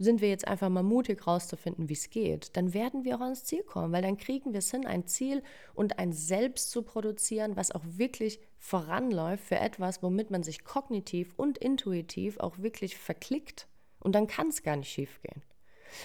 sind 0.00 0.22
wir 0.22 0.30
jetzt 0.30 0.48
einfach 0.48 0.70
mal 0.70 0.82
mutig 0.82 1.26
rauszufinden, 1.26 1.90
wie 1.90 1.92
es 1.92 2.08
geht, 2.08 2.56
dann 2.56 2.72
werden 2.72 3.04
wir 3.04 3.16
auch 3.16 3.20
ans 3.20 3.44
Ziel 3.44 3.62
kommen, 3.62 3.92
weil 3.92 4.00
dann 4.00 4.16
kriegen 4.16 4.52
wir 4.52 4.60
es 4.60 4.70
hin, 4.70 4.86
ein 4.86 5.06
Ziel 5.06 5.42
und 5.74 5.98
ein 5.98 6.12
Selbst 6.12 6.70
zu 6.70 6.82
produzieren, 6.82 7.54
was 7.54 7.70
auch 7.70 7.84
wirklich 7.84 8.40
voranläuft 8.58 9.44
für 9.44 9.58
etwas, 9.58 10.02
womit 10.02 10.30
man 10.30 10.42
sich 10.42 10.64
kognitiv 10.64 11.34
und 11.36 11.58
intuitiv 11.58 12.40
auch 12.40 12.58
wirklich 12.58 12.96
verklickt. 12.96 13.68
Und 14.00 14.14
dann 14.14 14.26
kann 14.26 14.48
es 14.48 14.62
gar 14.62 14.76
nicht 14.76 14.90
schief 14.90 15.20
gehen. 15.20 15.42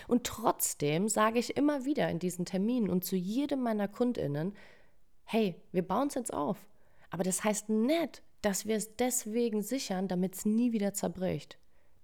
Und 0.10 0.26
trotzdem 0.26 1.08
sage 1.08 1.40
ich 1.40 1.56
immer 1.56 1.86
wieder 1.86 2.10
in 2.10 2.20
diesen 2.20 2.44
Terminen 2.44 2.90
und 2.90 3.06
zu 3.06 3.16
jedem 3.16 3.62
meiner 3.62 3.88
Kundinnen, 3.88 4.54
hey, 5.24 5.56
wir 5.72 5.84
bauen 5.88 6.10
es 6.10 6.16
jetzt 6.16 6.34
auf. 6.34 6.58
Aber 7.12 7.24
das 7.24 7.46
heißt 7.46 7.70
nicht, 7.70 8.24
dass 8.42 8.66
wir 8.66 8.76
es 8.76 8.98
deswegen 8.98 9.62
sichern, 9.62 10.10
damit 10.10 10.36
es 10.36 10.46
nie 10.46 10.74
wieder 10.74 10.94
zerbricht. 10.94 11.58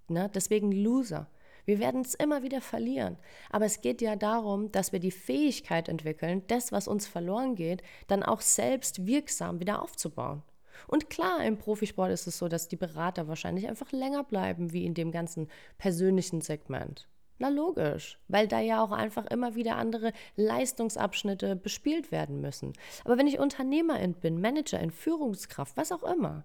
Ne? 0.07 0.31
Deswegen 0.33 0.71
Loser. 0.71 1.27
Wir 1.71 1.79
werden 1.79 2.01
es 2.01 2.15
immer 2.15 2.43
wieder 2.43 2.59
verlieren. 2.59 3.15
Aber 3.49 3.63
es 3.63 3.79
geht 3.79 4.01
ja 4.01 4.17
darum, 4.17 4.73
dass 4.73 4.91
wir 4.91 4.99
die 4.99 5.09
Fähigkeit 5.09 5.87
entwickeln, 5.87 6.43
das, 6.47 6.73
was 6.73 6.85
uns 6.85 7.07
verloren 7.07 7.55
geht, 7.55 7.81
dann 8.07 8.23
auch 8.23 8.41
selbst 8.41 9.07
wirksam 9.07 9.61
wieder 9.61 9.81
aufzubauen. 9.81 10.43
Und 10.87 11.09
klar, 11.09 11.41
im 11.45 11.57
Profisport 11.57 12.11
ist 12.11 12.27
es 12.27 12.37
so, 12.37 12.49
dass 12.49 12.67
die 12.67 12.75
Berater 12.75 13.29
wahrscheinlich 13.29 13.69
einfach 13.69 13.93
länger 13.93 14.25
bleiben 14.25 14.73
wie 14.73 14.85
in 14.85 14.95
dem 14.95 15.13
ganzen 15.13 15.47
persönlichen 15.77 16.41
Segment. 16.41 17.07
Na 17.39 17.47
logisch, 17.47 18.19
weil 18.27 18.49
da 18.49 18.59
ja 18.59 18.83
auch 18.83 18.91
einfach 18.91 19.27
immer 19.27 19.55
wieder 19.55 19.77
andere 19.77 20.11
Leistungsabschnitte 20.35 21.55
bespielt 21.55 22.11
werden 22.11 22.41
müssen. 22.41 22.73
Aber 23.05 23.17
wenn 23.17 23.27
ich 23.27 23.39
Unternehmerin 23.39 24.15
bin, 24.15 24.41
Managerin, 24.41 24.91
Führungskraft, 24.91 25.77
was 25.77 25.93
auch 25.93 26.03
immer, 26.03 26.43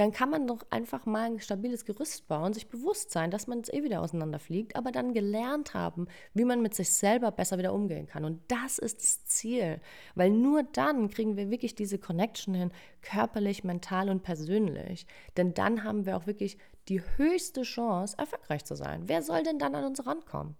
dann 0.00 0.12
kann 0.12 0.30
man 0.30 0.46
doch 0.46 0.64
einfach 0.70 1.04
mal 1.04 1.26
ein 1.26 1.40
stabiles 1.40 1.84
Gerüst 1.84 2.26
bauen, 2.26 2.54
sich 2.54 2.68
bewusst 2.68 3.10
sein, 3.10 3.30
dass 3.30 3.46
man 3.46 3.60
es 3.60 3.70
eh 3.70 3.82
wieder 3.82 4.00
auseinanderfliegt, 4.00 4.74
aber 4.74 4.92
dann 4.92 5.12
gelernt 5.12 5.74
haben, 5.74 6.08
wie 6.32 6.46
man 6.46 6.62
mit 6.62 6.74
sich 6.74 6.90
selber 6.90 7.30
besser 7.30 7.58
wieder 7.58 7.74
umgehen 7.74 8.06
kann. 8.06 8.24
Und 8.24 8.40
das 8.48 8.78
ist 8.78 9.02
das 9.02 9.26
Ziel, 9.26 9.78
weil 10.14 10.30
nur 10.30 10.62
dann 10.62 11.10
kriegen 11.10 11.36
wir 11.36 11.50
wirklich 11.50 11.74
diese 11.74 11.98
Connection 11.98 12.54
hin, 12.54 12.72
körperlich, 13.02 13.62
mental 13.62 14.08
und 14.08 14.22
persönlich. 14.22 15.06
Denn 15.36 15.52
dann 15.52 15.84
haben 15.84 16.06
wir 16.06 16.16
auch 16.16 16.26
wirklich 16.26 16.56
die 16.88 17.02
höchste 17.18 17.60
Chance, 17.60 18.16
erfolgreich 18.16 18.64
zu 18.64 18.76
sein. 18.76 19.02
Wer 19.04 19.20
soll 19.20 19.42
denn 19.42 19.58
dann 19.58 19.74
an 19.74 19.84
uns 19.84 20.06
rankommen? 20.06 20.56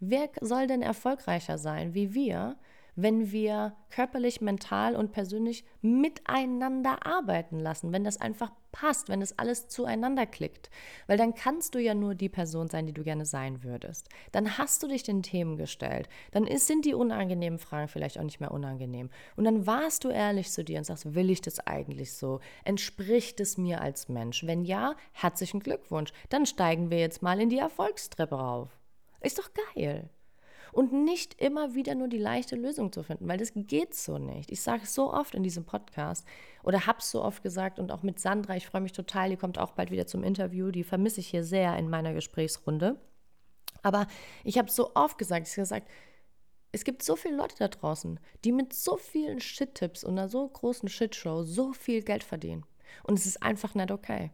Wer 0.00 0.30
soll 0.40 0.66
denn 0.66 0.82
erfolgreicher 0.82 1.58
sein 1.58 1.94
wie 1.94 2.12
wir, 2.12 2.56
wenn 3.02 3.32
wir 3.32 3.74
körperlich, 3.90 4.40
mental 4.40 4.96
und 4.96 5.12
persönlich 5.12 5.64
miteinander 5.82 7.06
arbeiten 7.06 7.58
lassen, 7.58 7.92
wenn 7.92 8.04
das 8.04 8.20
einfach 8.20 8.52
passt, 8.72 9.08
wenn 9.08 9.20
das 9.20 9.38
alles 9.38 9.68
zueinander 9.68 10.26
klickt. 10.26 10.70
Weil 11.06 11.18
dann 11.18 11.34
kannst 11.34 11.74
du 11.74 11.78
ja 11.78 11.94
nur 11.94 12.14
die 12.14 12.28
Person 12.28 12.68
sein, 12.68 12.86
die 12.86 12.92
du 12.92 13.02
gerne 13.02 13.26
sein 13.26 13.62
würdest. 13.64 14.08
Dann 14.32 14.58
hast 14.58 14.82
du 14.82 14.88
dich 14.88 15.02
den 15.02 15.22
Themen 15.22 15.56
gestellt. 15.56 16.08
Dann 16.30 16.46
ist, 16.46 16.66
sind 16.66 16.84
die 16.84 16.94
unangenehmen 16.94 17.58
Fragen 17.58 17.88
vielleicht 17.88 18.18
auch 18.18 18.24
nicht 18.24 18.40
mehr 18.40 18.52
unangenehm. 18.52 19.10
Und 19.36 19.44
dann 19.44 19.66
warst 19.66 20.04
du 20.04 20.08
ehrlich 20.08 20.50
zu 20.50 20.64
dir 20.64 20.78
und 20.78 20.84
sagst, 20.84 21.14
will 21.14 21.30
ich 21.30 21.40
das 21.40 21.60
eigentlich 21.60 22.12
so? 22.12 22.40
Entspricht 22.64 23.40
es 23.40 23.58
mir 23.58 23.80
als 23.80 24.08
Mensch? 24.08 24.46
Wenn 24.46 24.64
ja, 24.64 24.94
herzlichen 25.12 25.60
Glückwunsch. 25.60 26.12
Dann 26.28 26.46
steigen 26.46 26.90
wir 26.90 26.98
jetzt 26.98 27.22
mal 27.22 27.40
in 27.40 27.50
die 27.50 27.58
Erfolgstreppe 27.58 28.36
rauf. 28.36 28.68
Ist 29.20 29.38
doch 29.38 29.50
geil 29.74 30.08
und 30.72 30.92
nicht 30.92 31.40
immer 31.40 31.74
wieder 31.74 31.94
nur 31.94 32.08
die 32.08 32.18
leichte 32.18 32.56
Lösung 32.56 32.92
zu 32.92 33.02
finden, 33.02 33.28
weil 33.28 33.38
das 33.38 33.52
geht 33.54 33.94
so 33.94 34.18
nicht. 34.18 34.50
Ich 34.50 34.60
sage 34.60 34.82
es 34.84 34.94
so 34.94 35.12
oft 35.12 35.34
in 35.34 35.42
diesem 35.42 35.64
Podcast 35.64 36.26
oder 36.62 36.86
habe 36.86 36.98
es 36.98 37.10
so 37.10 37.22
oft 37.22 37.42
gesagt 37.42 37.78
und 37.78 37.92
auch 37.92 38.02
mit 38.02 38.18
Sandra, 38.18 38.56
ich 38.56 38.66
freue 38.66 38.80
mich 38.80 38.92
total, 38.92 39.30
die 39.30 39.36
kommt 39.36 39.58
auch 39.58 39.72
bald 39.72 39.90
wieder 39.90 40.06
zum 40.06 40.22
Interview, 40.22 40.70
die 40.70 40.84
vermisse 40.84 41.20
ich 41.20 41.28
hier 41.28 41.44
sehr 41.44 41.76
in 41.76 41.88
meiner 41.88 42.12
Gesprächsrunde. 42.12 42.98
Aber 43.82 44.06
ich 44.44 44.58
habe 44.58 44.70
so 44.70 44.94
oft 44.94 45.18
gesagt, 45.18 45.46
ich 45.46 45.52
habe 45.54 45.62
gesagt, 45.62 45.88
es 46.72 46.84
gibt 46.84 47.02
so 47.02 47.16
viele 47.16 47.36
Leute 47.36 47.56
da 47.58 47.68
draußen, 47.68 48.20
die 48.44 48.52
mit 48.52 48.72
so 48.72 48.96
vielen 48.96 49.40
Shit-Tipps 49.40 50.04
und 50.04 50.18
einer 50.18 50.28
so 50.28 50.46
großen 50.46 50.88
Shitshow 50.88 51.42
so 51.42 51.72
viel 51.72 52.02
Geld 52.02 52.22
verdienen. 52.22 52.64
Und 53.02 53.18
es 53.18 53.26
ist 53.26 53.42
einfach 53.42 53.74
nicht 53.74 53.90
okay. 53.90 54.30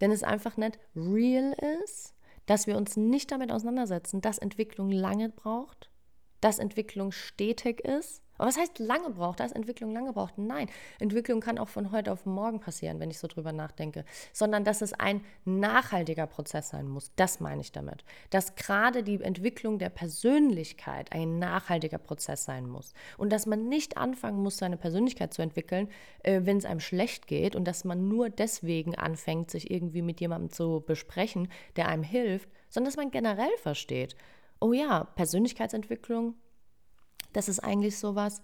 Denn 0.00 0.10
es 0.10 0.22
einfach 0.22 0.56
nicht 0.56 0.78
real 0.96 1.54
ist 1.84 2.14
dass 2.50 2.66
wir 2.66 2.76
uns 2.76 2.96
nicht 2.96 3.30
damit 3.30 3.52
auseinandersetzen, 3.52 4.20
dass 4.22 4.38
Entwicklung 4.38 4.90
lange 4.90 5.28
braucht, 5.28 5.88
dass 6.40 6.58
Entwicklung 6.58 7.12
stetig 7.12 7.78
ist. 7.82 8.24
Aber 8.40 8.48
was 8.48 8.56
heißt 8.56 8.78
lange 8.78 9.10
braucht? 9.10 9.38
Dass 9.40 9.52
Entwicklung 9.52 9.92
lange 9.92 10.14
braucht? 10.14 10.38
Nein, 10.38 10.70
Entwicklung 10.98 11.40
kann 11.40 11.58
auch 11.58 11.68
von 11.68 11.92
heute 11.92 12.10
auf 12.10 12.24
morgen 12.24 12.58
passieren, 12.58 12.98
wenn 12.98 13.10
ich 13.10 13.18
so 13.18 13.28
drüber 13.28 13.52
nachdenke, 13.52 14.06
sondern 14.32 14.64
dass 14.64 14.80
es 14.80 14.94
ein 14.94 15.20
nachhaltiger 15.44 16.26
Prozess 16.26 16.70
sein 16.70 16.88
muss. 16.88 17.12
Das 17.16 17.40
meine 17.40 17.60
ich 17.60 17.70
damit. 17.70 18.02
Dass 18.30 18.54
gerade 18.54 19.02
die 19.02 19.20
Entwicklung 19.20 19.78
der 19.78 19.90
Persönlichkeit 19.90 21.12
ein 21.12 21.38
nachhaltiger 21.38 21.98
Prozess 21.98 22.44
sein 22.44 22.66
muss 22.66 22.94
und 23.18 23.30
dass 23.30 23.44
man 23.44 23.68
nicht 23.68 23.98
anfangen 23.98 24.42
muss, 24.42 24.56
seine 24.56 24.78
Persönlichkeit 24.78 25.34
zu 25.34 25.42
entwickeln, 25.42 25.90
äh, 26.22 26.40
wenn 26.44 26.56
es 26.56 26.64
einem 26.64 26.80
schlecht 26.80 27.26
geht 27.26 27.54
und 27.54 27.68
dass 27.68 27.84
man 27.84 28.08
nur 28.08 28.30
deswegen 28.30 28.94
anfängt, 28.94 29.50
sich 29.50 29.70
irgendwie 29.70 30.00
mit 30.00 30.18
jemandem 30.18 30.50
zu 30.50 30.82
besprechen, 30.86 31.48
der 31.76 31.88
einem 31.88 32.04
hilft, 32.04 32.48
sondern 32.70 32.88
dass 32.88 32.96
man 32.96 33.10
generell 33.10 33.54
versteht, 33.58 34.16
oh 34.60 34.72
ja, 34.72 35.04
Persönlichkeitsentwicklung, 35.14 36.36
das 37.32 37.48
ist 37.48 37.60
eigentlich 37.60 37.98
sowas, 37.98 38.42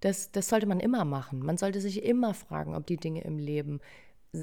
das, 0.00 0.30
das 0.30 0.48
sollte 0.48 0.66
man 0.66 0.80
immer 0.80 1.04
machen. 1.04 1.40
Man 1.40 1.56
sollte 1.56 1.80
sich 1.80 2.04
immer 2.04 2.34
fragen, 2.34 2.74
ob 2.74 2.86
die 2.86 2.96
Dinge 2.96 3.22
im 3.22 3.38
Leben 3.38 3.80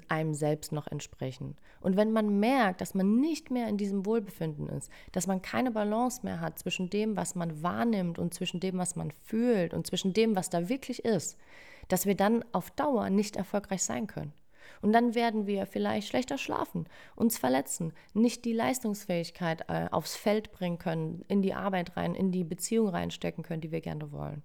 einem 0.07 0.33
selbst 0.33 0.71
noch 0.71 0.87
entsprechen. 0.87 1.55
Und 1.79 1.95
wenn 1.95 2.11
man 2.11 2.39
merkt, 2.39 2.81
dass 2.81 2.95
man 2.95 3.19
nicht 3.19 3.51
mehr 3.51 3.67
in 3.67 3.77
diesem 3.77 4.05
Wohlbefinden 4.05 4.67
ist, 4.69 4.89
dass 5.11 5.27
man 5.27 5.41
keine 5.41 5.71
Balance 5.71 6.21
mehr 6.23 6.39
hat 6.41 6.57
zwischen 6.57 6.89
dem, 6.89 7.15
was 7.15 7.35
man 7.35 7.61
wahrnimmt 7.61 8.17
und 8.17 8.33
zwischen 8.33 8.59
dem, 8.59 8.77
was 8.77 8.95
man 8.95 9.11
fühlt 9.11 9.73
und 9.73 9.85
zwischen 9.85 10.13
dem, 10.13 10.35
was 10.35 10.49
da 10.49 10.69
wirklich 10.69 11.05
ist, 11.05 11.37
dass 11.87 12.05
wir 12.05 12.15
dann 12.15 12.43
auf 12.51 12.71
Dauer 12.71 13.09
nicht 13.09 13.35
erfolgreich 13.35 13.83
sein 13.83 14.07
können. 14.07 14.33
Und 14.81 14.93
dann 14.93 15.15
werden 15.15 15.47
wir 15.47 15.65
vielleicht 15.65 16.07
schlechter 16.07 16.37
schlafen, 16.37 16.87
uns 17.15 17.37
verletzen, 17.37 17.93
nicht 18.13 18.45
die 18.45 18.53
Leistungsfähigkeit 18.53 19.65
äh, 19.69 19.87
aufs 19.91 20.15
Feld 20.15 20.51
bringen 20.51 20.77
können, 20.77 21.23
in 21.27 21.41
die 21.41 21.53
Arbeit 21.53 21.97
rein, 21.97 22.15
in 22.15 22.31
die 22.31 22.43
Beziehung 22.43 22.89
reinstecken 22.89 23.43
können, 23.43 23.61
die 23.61 23.71
wir 23.71 23.81
gerne 23.81 24.11
wollen. 24.11 24.43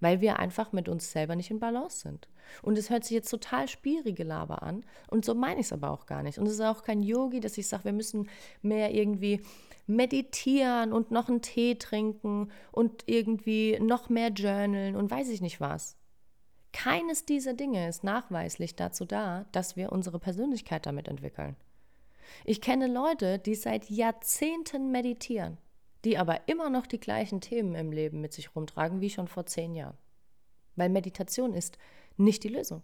Weil 0.00 0.20
wir 0.20 0.38
einfach 0.38 0.72
mit 0.72 0.88
uns 0.88 1.10
selber 1.10 1.34
nicht 1.34 1.50
in 1.50 1.58
Balance 1.58 2.00
sind. 2.00 2.28
Und 2.62 2.78
es 2.78 2.88
hört 2.88 3.04
sich 3.04 3.12
jetzt 3.12 3.30
total 3.30 3.68
spierige 3.68 4.24
Laber 4.24 4.62
an. 4.62 4.84
Und 5.10 5.24
so 5.24 5.34
meine 5.34 5.60
ich 5.60 5.66
es 5.66 5.72
aber 5.72 5.90
auch 5.90 6.06
gar 6.06 6.22
nicht. 6.22 6.38
Und 6.38 6.46
es 6.46 6.54
ist 6.54 6.60
auch 6.60 6.82
kein 6.82 7.02
Yogi, 7.02 7.40
dass 7.40 7.58
ich 7.58 7.68
sage, 7.68 7.84
wir 7.84 7.92
müssen 7.92 8.28
mehr 8.62 8.94
irgendwie 8.94 9.42
meditieren 9.88 10.92
und 10.92 11.10
noch 11.10 11.28
einen 11.28 11.42
Tee 11.42 11.74
trinken 11.74 12.50
und 12.70 13.04
irgendwie 13.06 13.78
noch 13.80 14.08
mehr 14.08 14.28
journalen 14.28 14.96
und 14.96 15.10
weiß 15.10 15.30
ich 15.30 15.40
nicht 15.40 15.60
was. 15.60 15.97
Keines 16.72 17.24
dieser 17.24 17.54
Dinge 17.54 17.88
ist 17.88 18.04
nachweislich 18.04 18.76
dazu 18.76 19.04
da, 19.04 19.46
dass 19.52 19.76
wir 19.76 19.92
unsere 19.92 20.18
Persönlichkeit 20.18 20.86
damit 20.86 21.08
entwickeln. 21.08 21.56
Ich 22.44 22.60
kenne 22.60 22.86
Leute, 22.86 23.38
die 23.38 23.54
seit 23.54 23.88
Jahrzehnten 23.88 24.90
meditieren, 24.90 25.56
die 26.04 26.18
aber 26.18 26.46
immer 26.46 26.70
noch 26.70 26.86
die 26.86 27.00
gleichen 27.00 27.40
Themen 27.40 27.74
im 27.74 27.90
Leben 27.90 28.20
mit 28.20 28.32
sich 28.32 28.54
rumtragen 28.54 29.00
wie 29.00 29.10
schon 29.10 29.28
vor 29.28 29.46
zehn 29.46 29.74
Jahren. 29.74 29.96
Weil 30.76 30.90
Meditation 30.90 31.54
ist 31.54 31.78
nicht 32.16 32.44
die 32.44 32.48
Lösung 32.48 32.82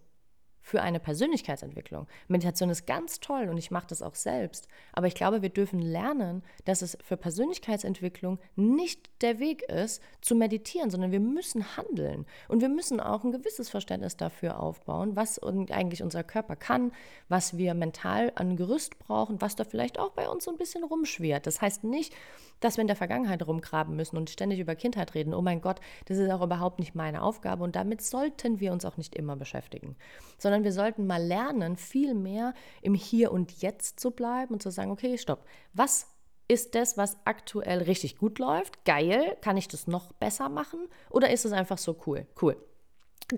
für 0.65 0.81
eine 0.81 0.99
Persönlichkeitsentwicklung. 0.99 2.07
Meditation 2.27 2.71
ist 2.71 2.87
ganz 2.87 3.19
toll 3.19 3.49
und 3.49 3.57
ich 3.57 3.69
mache 3.69 3.85
das 3.87 4.01
auch 4.01 4.15
selbst. 4.15 4.67
Aber 4.93 5.05
ich 5.05 5.13
glaube, 5.13 5.43
wir 5.43 5.49
dürfen 5.49 5.79
lernen, 5.79 6.41
dass 6.65 6.81
es 6.81 6.97
für 7.03 7.17
Persönlichkeitsentwicklung 7.17 8.39
nicht 8.55 9.11
der 9.21 9.37
Weg 9.37 9.61
ist, 9.61 10.01
zu 10.21 10.33
meditieren, 10.33 10.89
sondern 10.89 11.11
wir 11.11 11.19
müssen 11.19 11.77
handeln. 11.77 12.25
Und 12.47 12.61
wir 12.61 12.69
müssen 12.69 12.99
auch 12.99 13.23
ein 13.23 13.31
gewisses 13.31 13.69
Verständnis 13.69 14.17
dafür 14.17 14.59
aufbauen, 14.59 15.15
was 15.15 15.37
eigentlich 15.43 16.01
unser 16.01 16.23
Körper 16.23 16.55
kann, 16.55 16.91
was 17.29 17.57
wir 17.57 17.75
mental 17.75 18.31
an 18.33 18.55
Gerüst 18.55 18.97
brauchen, 18.97 19.41
was 19.41 19.55
da 19.55 19.65
vielleicht 19.65 19.99
auch 19.99 20.13
bei 20.13 20.27
uns 20.27 20.45
so 20.45 20.51
ein 20.51 20.57
bisschen 20.57 20.83
rumschwirrt. 20.83 21.45
Das 21.45 21.61
heißt 21.61 21.83
nicht, 21.83 22.11
dass 22.59 22.77
wir 22.77 22.81
in 22.81 22.87
der 22.87 22.95
Vergangenheit 22.95 23.45
rumgraben 23.45 23.95
müssen 23.95 24.17
und 24.17 24.31
ständig 24.31 24.59
über 24.59 24.75
Kindheit 24.75 25.13
reden. 25.13 25.35
Oh 25.35 25.41
mein 25.41 25.61
Gott, 25.61 25.79
das 26.05 26.17
ist 26.17 26.31
auch 26.31 26.41
überhaupt 26.41 26.79
nicht 26.79 26.95
meine 26.95 27.21
Aufgabe 27.21 27.63
und 27.63 27.75
damit 27.75 28.01
sollten 28.01 28.59
wir 28.59 28.71
uns 28.71 28.85
auch 28.85 28.97
nicht 28.97 29.13
immer 29.13 29.35
beschäftigen. 29.35 29.95
Sondern 30.39 30.54
wir 30.63 30.71
sollten 30.71 31.07
mal 31.07 31.23
lernen, 31.23 31.77
viel 31.77 32.13
mehr 32.13 32.53
im 32.81 32.93
Hier 32.93 33.31
und 33.31 33.61
Jetzt 33.61 33.99
zu 33.99 34.11
bleiben 34.11 34.53
und 34.53 34.63
zu 34.63 34.71
sagen, 34.71 34.91
okay, 34.91 35.17
stopp, 35.17 35.45
was 35.73 36.07
ist 36.47 36.75
das, 36.75 36.97
was 36.97 37.17
aktuell 37.25 37.81
richtig 37.81 38.17
gut 38.17 38.39
läuft? 38.39 38.85
Geil, 38.85 39.35
kann 39.41 39.57
ich 39.57 39.67
das 39.67 39.87
noch 39.87 40.13
besser 40.13 40.49
machen? 40.49 40.87
Oder 41.09 41.31
ist 41.31 41.45
es 41.45 41.51
einfach 41.51 41.77
so 41.77 41.97
cool? 42.05 42.27
Cool 42.41 42.57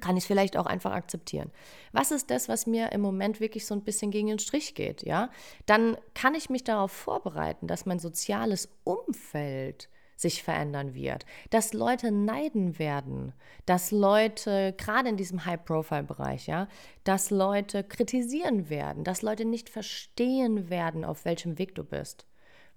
kann 0.02 0.18
ich 0.18 0.24
es 0.24 0.28
vielleicht 0.28 0.58
auch 0.58 0.66
einfach 0.66 0.92
akzeptieren. 0.92 1.52
Was 1.92 2.12
ist 2.12 2.30
das, 2.30 2.50
was 2.50 2.68
mir 2.68 2.92
im 2.92 3.02
Moment 3.02 3.40
wirklich 3.40 3.66
so 3.66 3.74
ein 3.74 3.84
bisschen 3.84 4.12
gegen 4.12 4.28
den 4.28 4.40
Strich 4.40 4.76
geht, 4.76 5.04
ja? 5.04 5.30
Dann 5.66 5.98
kann 6.14 6.36
ich 6.36 6.50
mich 6.50 6.64
darauf 6.64 6.92
vorbereiten, 6.92 7.68
dass 7.68 7.86
mein 7.86 8.00
soziales 8.00 8.70
Umfeld 8.84 9.90
sich 10.18 10.44
verändern 10.44 10.94
wird, 10.94 11.26
dass 11.52 11.74
Leute 11.74 12.12
neiden 12.12 12.80
werden, 12.80 13.34
dass 13.66 13.92
Leute, 13.92 14.74
gerade 14.78 15.10
in 15.10 15.18
diesem 15.18 15.46
High-Profile-Bereich, 15.46 16.48
ja, 16.48 16.68
dass 17.04 17.30
Leute 17.30 17.84
kritisieren 17.84 18.70
werden, 18.70 19.04
dass 19.04 19.22
Leute 19.22 19.46
nicht 19.46 19.70
verstehen 19.70 20.70
werden, 20.70 21.06
auf 21.06 21.24
welchem 21.24 21.58
Weg 21.58 21.76
du 21.76 21.84
bist. 21.84 22.26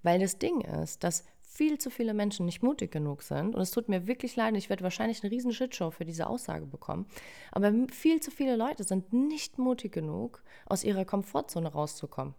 Weil 0.03 0.19
das 0.19 0.37
Ding 0.37 0.61
ist, 0.61 1.03
dass 1.03 1.25
viel 1.41 1.77
zu 1.77 1.89
viele 1.89 2.13
Menschen 2.13 2.45
nicht 2.45 2.63
mutig 2.63 2.91
genug 2.91 3.23
sind. 3.23 3.55
Und 3.55 3.61
es 3.61 3.71
tut 3.71 3.89
mir 3.89 4.07
wirklich 4.07 4.35
leid, 4.37 4.55
ich 4.55 4.69
werde 4.69 4.83
wahrscheinlich 4.83 5.21
eine 5.21 5.31
riesen 5.31 5.51
Shitshow 5.51 5.91
für 5.91 6.05
diese 6.05 6.27
Aussage 6.27 6.65
bekommen. 6.65 7.07
Aber 7.51 7.73
viel 7.91 8.21
zu 8.21 8.31
viele 8.31 8.55
Leute 8.55 8.85
sind 8.85 9.11
nicht 9.11 9.57
mutig 9.57 9.91
genug, 9.91 10.43
aus 10.65 10.85
ihrer 10.85 11.03
Komfortzone 11.03 11.71
rauszukommen. 11.73 12.35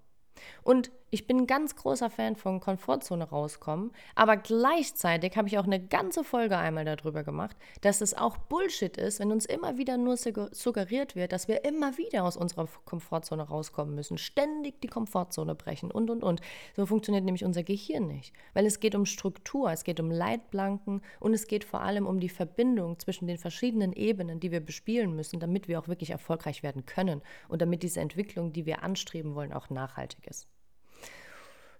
Und 0.62 0.90
Ich 1.14 1.26
bin 1.26 1.40
ein 1.40 1.46
ganz 1.46 1.76
großer 1.76 2.08
Fan 2.08 2.36
von 2.36 2.58
Komfortzone 2.58 3.28
rauskommen, 3.28 3.92
aber 4.14 4.38
gleichzeitig 4.38 5.36
habe 5.36 5.46
ich 5.46 5.58
auch 5.58 5.66
eine 5.66 5.78
ganze 5.78 6.24
Folge 6.24 6.56
einmal 6.56 6.86
darüber 6.86 7.22
gemacht, 7.22 7.54
dass 7.82 8.00
es 8.00 8.14
auch 8.14 8.38
Bullshit 8.38 8.96
ist, 8.96 9.20
wenn 9.20 9.30
uns 9.30 9.44
immer 9.44 9.76
wieder 9.76 9.98
nur 9.98 10.16
suggeriert 10.16 11.14
wird, 11.14 11.32
dass 11.32 11.48
wir 11.48 11.66
immer 11.66 11.98
wieder 11.98 12.24
aus 12.24 12.38
unserer 12.38 12.66
Komfortzone 12.86 13.42
rauskommen 13.42 13.94
müssen, 13.94 14.16
ständig 14.16 14.80
die 14.80 14.86
Komfortzone 14.86 15.54
brechen 15.54 15.90
und 15.90 16.08
und 16.08 16.24
und. 16.24 16.40
So 16.76 16.86
funktioniert 16.86 17.26
nämlich 17.26 17.44
unser 17.44 17.62
Gehirn 17.62 18.06
nicht, 18.06 18.32
weil 18.54 18.64
es 18.64 18.80
geht 18.80 18.94
um 18.94 19.04
Struktur, 19.04 19.70
es 19.70 19.84
geht 19.84 20.00
um 20.00 20.10
Leitplanken 20.10 21.02
und 21.20 21.34
es 21.34 21.46
geht 21.46 21.64
vor 21.64 21.82
allem 21.82 22.06
um 22.06 22.20
die 22.20 22.30
Verbindung 22.30 22.98
zwischen 22.98 23.26
den 23.26 23.36
verschiedenen 23.36 23.92
Ebenen, 23.92 24.40
die 24.40 24.50
wir 24.50 24.60
bespielen 24.60 25.14
müssen, 25.14 25.40
damit 25.40 25.68
wir 25.68 25.78
auch 25.78 25.88
wirklich 25.88 26.08
erfolgreich 26.08 26.62
werden 26.62 26.86
können 26.86 27.20
und 27.48 27.60
damit 27.60 27.82
diese 27.82 28.00
Entwicklung, 28.00 28.54
die 28.54 28.64
wir 28.64 28.82
anstreben 28.82 29.34
wollen, 29.34 29.52
auch 29.52 29.68
nachhaltig 29.68 30.26
ist. 30.26 30.48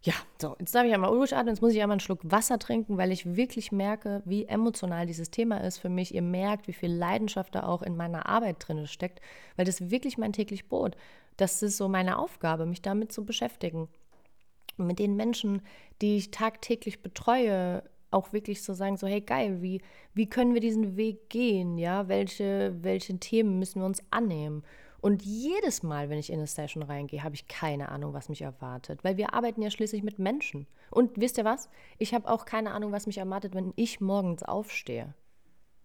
Ja, 0.05 0.15
so, 0.41 0.57
jetzt 0.59 0.75
darf 0.75 0.85
ich 0.85 0.93
einmal 0.93 1.13
durchatmen, 1.13 1.55
jetzt 1.55 1.61
muss 1.63 1.73
ich 1.73 1.81
einmal 1.81 1.95
einen 1.95 2.01
Schluck 2.01 2.19
Wasser 2.25 2.59
trinken, 2.59 2.99
weil 2.99 3.13
ich 3.13 3.37
wirklich 3.37 3.71
merke, 3.71 4.21
wie 4.25 4.47
emotional 4.47 5.07
dieses 5.07 5.31
Thema 5.31 5.59
ist 5.59 5.79
für 5.79 5.89
mich. 5.89 6.13
Ihr 6.13 6.23
merkt, 6.23 6.67
wie 6.67 6.73
viel 6.73 6.93
Leidenschaft 6.93 7.55
da 7.55 7.63
auch 7.63 7.83
in 7.83 7.97
meiner 7.97 8.27
Arbeit 8.27 8.57
drin 8.59 8.89
steckt, 8.89 9.21
weil 9.57 9.65
das 9.65 9.93
wirklich 9.93 10.19
mein 10.19 10.33
täglich 10.33 10.69
Brot. 10.69 10.97
Das 11.37 11.63
ist 11.63 11.77
so 11.77 11.89
meine 11.89 12.19
Aufgabe, 12.19 12.67
mich 12.67 12.83
damit 12.83 13.13
zu 13.13 13.25
beschäftigen. 13.25 13.89
Und 14.77 14.89
mit 14.89 14.99
den 14.99 15.15
Menschen, 15.15 15.63
die 16.01 16.17
ich 16.17 16.33
tagtäglich 16.33 17.01
betreue, 17.03 17.85
auch 18.11 18.33
wirklich 18.33 18.63
so 18.63 18.75
sagen, 18.75 18.97
so 18.97 19.07
hey 19.07 19.21
geil, 19.21 19.63
wie, 19.63 19.83
wie 20.15 20.29
können 20.29 20.55
wir 20.55 20.61
diesen 20.61 20.97
Weg 20.97 21.31
gehen, 21.31 21.79
ja, 21.79 22.09
welche, 22.09 22.75
welche 22.83 23.19
Themen 23.19 23.61
müssen 23.61 23.81
wir 23.81 23.87
uns 23.87 24.03
annehmen 24.11 24.65
und 25.03 25.25
jedes 25.25 25.83
Mal, 25.83 26.11
wenn 26.11 26.19
ich 26.19 26.31
in 26.31 26.39
eine 26.39 26.47
Session 26.47 26.85
reingehe, 26.85 27.25
habe 27.25 27.35
ich 27.35 27.49
keine 27.49 27.89
Ahnung, 27.89 28.15
was 28.15 28.29
mich 28.29 28.43
erwartet. 28.43 29.03
Weil 29.03 29.17
wir 29.17 29.35
arbeiten 29.35 29.61
ja 29.61 29.69
schließlich 29.69 30.05
mit 30.05 30.21
Menschen. 30.21 30.69
Und 30.93 31.21
wisst 31.21 31.39
ihr 31.39 31.45
was? 31.45 31.69
Ich 31.99 32.15
habe 32.15 32.31
auch 32.31 32.45
keine 32.45 32.71
Ahnung, 32.71 32.93
was 32.93 33.07
mich 33.09 33.19
erwartet, 33.19 33.53
wenn 33.53 33.73
ich 33.75 34.01
morgens 34.01 34.45
aufstehe. 34.45 35.13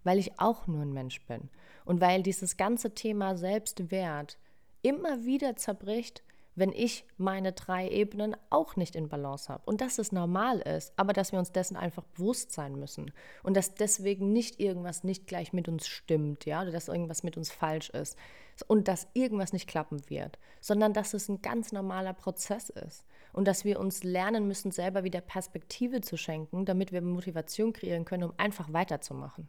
Weil 0.03 0.19
ich 0.19 0.39
auch 0.39 0.67
nur 0.67 0.84
ein 0.84 0.93
Mensch 0.93 1.25
bin. 1.25 1.49
Und 1.84 1.99
weil 1.99 2.21
dieses 2.21 2.58
ganze 2.58 2.93
Thema 2.93 3.36
Selbstwert 3.36 4.38
immer 4.84 5.25
wieder 5.25 5.56
zerbricht, 5.56 6.21
wenn 6.57 6.71
ich 6.71 7.05
meine 7.17 7.53
drei 7.53 7.87
Ebenen 7.87 8.35
auch 8.49 8.75
nicht 8.75 8.95
in 8.95 9.09
Balance 9.09 9.47
habe. 9.47 9.61
Und 9.65 9.79
dass 9.79 9.99
es 9.99 10.11
normal 10.11 10.59
ist, 10.59 10.91
aber 10.95 11.13
dass 11.13 11.31
wir 11.31 11.37
uns 11.37 11.51
dessen 11.51 11.77
einfach 11.77 12.03
bewusst 12.03 12.51
sein 12.51 12.75
müssen. 12.79 13.11
Und 13.43 13.55
dass 13.55 13.75
deswegen 13.75 14.33
nicht 14.33 14.59
irgendwas 14.59 15.03
nicht 15.03 15.27
gleich 15.27 15.53
mit 15.53 15.69
uns 15.69 15.87
stimmt, 15.87 16.45
ja, 16.45 16.63
oder 16.63 16.71
dass 16.71 16.87
irgendwas 16.87 17.21
mit 17.21 17.37
uns 17.37 17.51
falsch 17.51 17.91
ist 17.91 18.17
und 18.65 18.87
dass 18.87 19.07
irgendwas 19.13 19.53
nicht 19.53 19.67
klappen 19.67 20.01
wird, 20.09 20.39
sondern 20.59 20.93
dass 20.93 21.13
es 21.13 21.29
ein 21.29 21.43
ganz 21.43 21.71
normaler 21.71 22.13
Prozess 22.13 22.69
ist 22.69 23.05
und 23.33 23.47
dass 23.47 23.63
wir 23.63 23.79
uns 23.79 24.03
lernen 24.03 24.47
müssen, 24.47 24.71
selber 24.71 25.03
wieder 25.03 25.21
Perspektive 25.21 26.01
zu 26.01 26.17
schenken, 26.17 26.65
damit 26.65 26.91
wir 26.91 27.01
Motivation 27.01 27.71
kreieren 27.71 28.03
können, 28.03 28.23
um 28.23 28.33
einfach 28.37 28.73
weiterzumachen. 28.73 29.47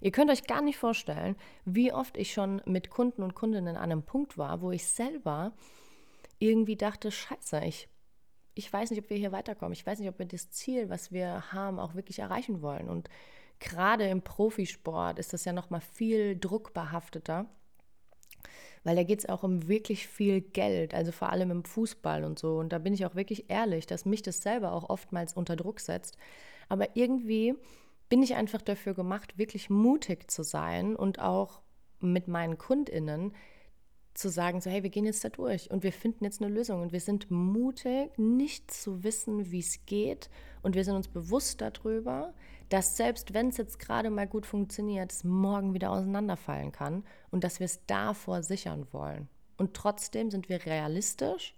Ihr 0.00 0.10
könnt 0.10 0.32
euch 0.32 0.48
gar 0.48 0.60
nicht 0.60 0.76
vorstellen, 0.76 1.36
wie 1.64 1.92
oft 1.92 2.16
ich 2.16 2.32
schon 2.32 2.60
mit 2.66 2.90
Kunden 2.90 3.22
und 3.22 3.36
Kundinnen 3.36 3.76
an 3.76 3.92
einem 3.92 4.02
Punkt 4.02 4.36
war, 4.36 4.60
wo 4.60 4.72
ich 4.72 4.84
selber 4.84 5.52
irgendwie 6.42 6.76
dachte, 6.76 7.10
scheiße, 7.10 7.60
ich, 7.64 7.88
ich 8.54 8.72
weiß 8.72 8.90
nicht, 8.90 9.02
ob 9.02 9.10
wir 9.10 9.16
hier 9.16 9.32
weiterkommen. 9.32 9.72
Ich 9.72 9.86
weiß 9.86 9.98
nicht, 9.98 10.08
ob 10.08 10.18
wir 10.18 10.26
das 10.26 10.50
Ziel, 10.50 10.90
was 10.90 11.12
wir 11.12 11.52
haben, 11.52 11.78
auch 11.78 11.94
wirklich 11.94 12.18
erreichen 12.18 12.62
wollen. 12.62 12.88
Und 12.88 13.08
gerade 13.60 14.06
im 14.08 14.22
Profisport 14.22 15.18
ist 15.18 15.32
das 15.32 15.44
ja 15.44 15.52
noch 15.52 15.70
mal 15.70 15.80
viel 15.80 16.38
druckbehafteter 16.38 17.48
weil 18.84 18.96
da 18.96 19.02
geht 19.04 19.20
es 19.20 19.28
auch 19.28 19.42
um 19.42 19.68
wirklich 19.68 20.06
viel 20.06 20.40
Geld, 20.40 20.94
also 20.94 21.12
vor 21.12 21.30
allem 21.30 21.50
im 21.50 21.64
Fußball 21.64 22.24
und 22.24 22.38
so. 22.38 22.58
Und 22.58 22.72
da 22.72 22.78
bin 22.78 22.94
ich 22.94 23.06
auch 23.06 23.14
wirklich 23.14 23.48
ehrlich, 23.48 23.86
dass 23.86 24.04
mich 24.04 24.22
das 24.22 24.42
selber 24.42 24.72
auch 24.72 24.88
oftmals 24.88 25.34
unter 25.34 25.56
Druck 25.56 25.80
setzt. 25.80 26.16
Aber 26.68 26.96
irgendwie 26.96 27.54
bin 28.08 28.22
ich 28.22 28.34
einfach 28.34 28.60
dafür 28.60 28.94
gemacht, 28.94 29.38
wirklich 29.38 29.70
mutig 29.70 30.30
zu 30.30 30.42
sein 30.42 30.96
und 30.96 31.20
auch 31.20 31.62
mit 32.00 32.28
meinen 32.28 32.58
KundInnen 32.58 33.34
zu 34.14 34.28
sagen, 34.28 34.60
so 34.60 34.70
hey, 34.70 34.82
wir 34.82 34.90
gehen 34.90 35.06
jetzt 35.06 35.24
da 35.24 35.28
durch 35.28 35.70
und 35.70 35.82
wir 35.82 35.92
finden 35.92 36.24
jetzt 36.24 36.42
eine 36.42 36.52
Lösung. 36.52 36.82
Und 36.82 36.92
wir 36.92 37.00
sind 37.00 37.30
mutig, 37.30 38.16
nicht 38.18 38.70
zu 38.70 39.02
wissen, 39.02 39.50
wie 39.50 39.60
es 39.60 39.84
geht. 39.86 40.28
Und 40.62 40.74
wir 40.74 40.84
sind 40.84 40.96
uns 40.96 41.08
bewusst 41.08 41.60
darüber, 41.60 42.34
dass 42.68 42.96
selbst 42.96 43.34
wenn 43.34 43.48
es 43.48 43.56
jetzt 43.56 43.78
gerade 43.78 44.10
mal 44.10 44.26
gut 44.26 44.46
funktioniert, 44.46 45.12
es 45.12 45.24
morgen 45.24 45.74
wieder 45.74 45.90
auseinanderfallen 45.90 46.72
kann 46.72 47.04
und 47.30 47.44
dass 47.44 47.60
wir 47.60 47.66
es 47.66 47.84
davor 47.86 48.42
sichern 48.42 48.86
wollen. 48.92 49.28
Und 49.58 49.74
trotzdem 49.74 50.30
sind 50.30 50.48
wir 50.48 50.64
realistisch 50.64 51.54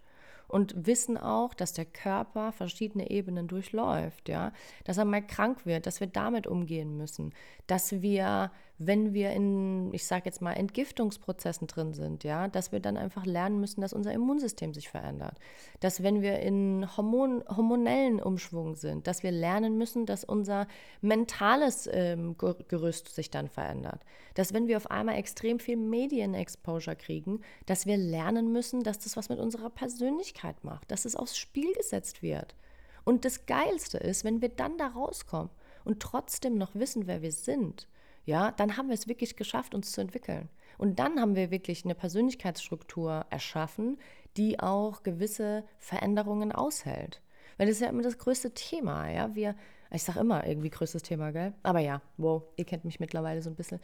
und 0.49 0.87
wissen 0.87 1.17
auch, 1.17 1.55
dass 1.55 1.73
der 1.73 1.85
Körper 1.85 2.53
verschiedene 2.53 3.11
Ebenen 3.11 3.49
durchläuft, 3.49 4.29
ja, 4.29 4.53
dass 4.85 4.99
er 4.99 5.05
mal 5.05 5.27
krank 5.27 5.65
wird, 5.67 5.87
dass 5.87 6.01
wir 6.01 6.07
damit 6.07 6.47
umgehen 6.47 6.97
müssen, 6.97 7.33
dass 7.67 8.03
wir 8.03 8.51
wenn 8.79 9.15
wir 9.15 9.31
in, 9.31 9.95
ich 9.95 10.05
sage 10.05 10.25
jetzt 10.25 10.43
mal, 10.43 10.53
Entgiftungsprozessen 10.53 11.69
drin 11.69 11.95
sind, 11.95 12.25
ja, 12.25 12.49
dass 12.49 12.73
wir 12.73 12.81
dann 12.81 12.97
einfach 12.97 13.25
lernen 13.25 13.61
müssen, 13.61 13.81
dass 13.81 13.93
unser 13.93 14.13
Immunsystem 14.13 14.75
sich 14.75 14.89
verändert. 14.89 15.39
Dass 15.79 16.03
wenn 16.03 16.23
wir 16.23 16.41
in 16.41 16.85
Hormon, 16.97 17.45
hormonellen 17.49 18.21
Umschwung 18.21 18.75
sind, 18.75 19.07
dass 19.07 19.23
wir 19.23 19.31
lernen 19.31 19.79
müssen, 19.79 20.07
dass 20.07 20.25
unser 20.25 20.67
mentales 21.01 21.89
ähm, 21.93 22.37
Gerüst 22.37 23.15
sich 23.15 23.31
dann 23.31 23.49
verändert. 23.49 24.01
Dass 24.35 24.53
wenn 24.53 24.67
wir 24.67 24.77
auf 24.77 24.91
einmal 24.91 25.17
extrem 25.17 25.61
viel 25.61 25.77
Medienexposure 25.77 26.97
kriegen, 26.97 27.43
dass 27.67 27.87
wir 27.87 27.97
lernen 27.97 28.53
müssen, 28.53 28.83
dass 28.83 28.99
das 28.99 29.17
was 29.17 29.29
mit 29.29 29.39
unserer 29.39 29.71
Persönlichkeit 29.71 30.65
macht, 30.65 30.91
dass 30.91 31.05
es 31.05 31.15
aufs 31.15 31.37
Spiel 31.37 31.73
gesetzt 31.75 32.23
wird. 32.23 32.57
Und 33.05 33.25
das 33.25 33.47
Geilste 33.47 33.99
ist, 33.99 34.25
wenn 34.25 34.43
wir 34.43 34.49
dann 34.49 34.79
da 34.79 34.89
rauskommen 34.89 35.51
und 35.85 36.01
trotzdem 36.01 36.57
noch 36.59 36.75
wissen, 36.75 37.07
wer 37.07 37.23
wir 37.23 37.33
sind 37.33 37.87
ja, 38.25 38.53
dann 38.53 38.77
haben 38.77 38.89
wir 38.89 38.95
es 38.95 39.09
wirklich 39.09 39.37
geschafft, 39.37 39.75
uns 39.75 39.93
zu 39.93 40.01
entwickeln. 40.01 40.49
Und 40.79 40.99
dann 40.99 41.21
haben 41.21 41.37
wir 41.37 41.51
wirklich 41.51 41.85
eine 41.85 41.95
Persönlichkeitsstruktur 41.95 43.27
erschaffen, 43.31 43.99
die 44.37 44.61
auch 44.61 45.03
gewisse 45.03 45.65
Veränderungen 45.79 46.53
aushält. 46.53 47.21
Weil 47.57 47.67
das 47.67 47.77
ist 47.77 47.83
ja 47.83 47.89
immer 47.89 48.03
das 48.03 48.19
größte 48.19 48.53
Thema, 48.53 49.09
ja. 49.11 49.35
Wir, 49.35 49.55
ich 49.91 50.03
sage 50.03 50.21
immer 50.21 50.47
irgendwie 50.47 50.71
größtes 50.71 51.03
Thema, 51.03 51.31
gell? 51.31 51.55
Aber 51.63 51.81
ja, 51.81 52.03
wow, 52.17 52.43
ihr 52.57 52.65
kennt 52.65 52.85
mich 52.85 52.99
mittlerweile 52.99 53.43
so 53.43 53.51
ein 53.51 53.57
bisschen. 53.57 53.81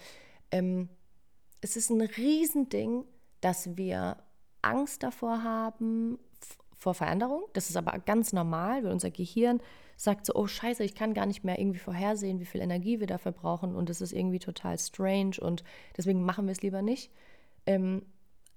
Ähm, 0.50 0.88
es 1.60 1.76
ist 1.76 1.90
ein 1.90 2.00
Riesending, 2.00 3.04
dass 3.40 3.76
wir 3.76 4.16
Angst 4.62 5.02
davor 5.02 5.42
haben, 5.44 6.18
vor 6.80 6.94
Veränderung. 6.94 7.44
Das 7.52 7.68
ist 7.68 7.76
aber 7.76 7.98
ganz 7.98 8.32
normal, 8.32 8.82
weil 8.82 8.90
unser 8.90 9.10
Gehirn 9.10 9.60
sagt 9.96 10.24
so, 10.24 10.34
oh 10.34 10.46
scheiße, 10.46 10.82
ich 10.82 10.94
kann 10.94 11.12
gar 11.12 11.26
nicht 11.26 11.44
mehr 11.44 11.58
irgendwie 11.58 11.78
vorhersehen, 11.78 12.40
wie 12.40 12.46
viel 12.46 12.62
Energie 12.62 13.00
wir 13.00 13.06
dafür 13.06 13.32
brauchen 13.32 13.76
und 13.76 13.90
das 13.90 14.00
ist 14.00 14.14
irgendwie 14.14 14.38
total 14.38 14.78
strange 14.78 15.36
und 15.40 15.62
deswegen 15.96 16.24
machen 16.24 16.46
wir 16.46 16.52
es 16.52 16.62
lieber 16.62 16.80
nicht. 16.80 17.12
Ähm, 17.66 18.06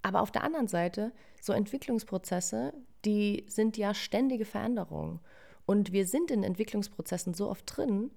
aber 0.02 0.22
auf 0.22 0.32
der 0.32 0.46
anderen 0.46 0.70
Seite, 0.70 1.12
so 1.42 1.52
Entwicklungsprozesse, 1.52 2.74
die 3.04 3.46
sind 3.50 3.76
ja 3.76 3.94
ständige 3.94 4.46
Veränderungen. 4.46 5.20
Und 5.66 5.92
wir 5.92 6.08
sind 6.08 6.32
in 6.32 6.44
Entwicklungsprozessen 6.44 7.34
so 7.34 7.50
oft 7.50 7.66
drin 7.66 8.10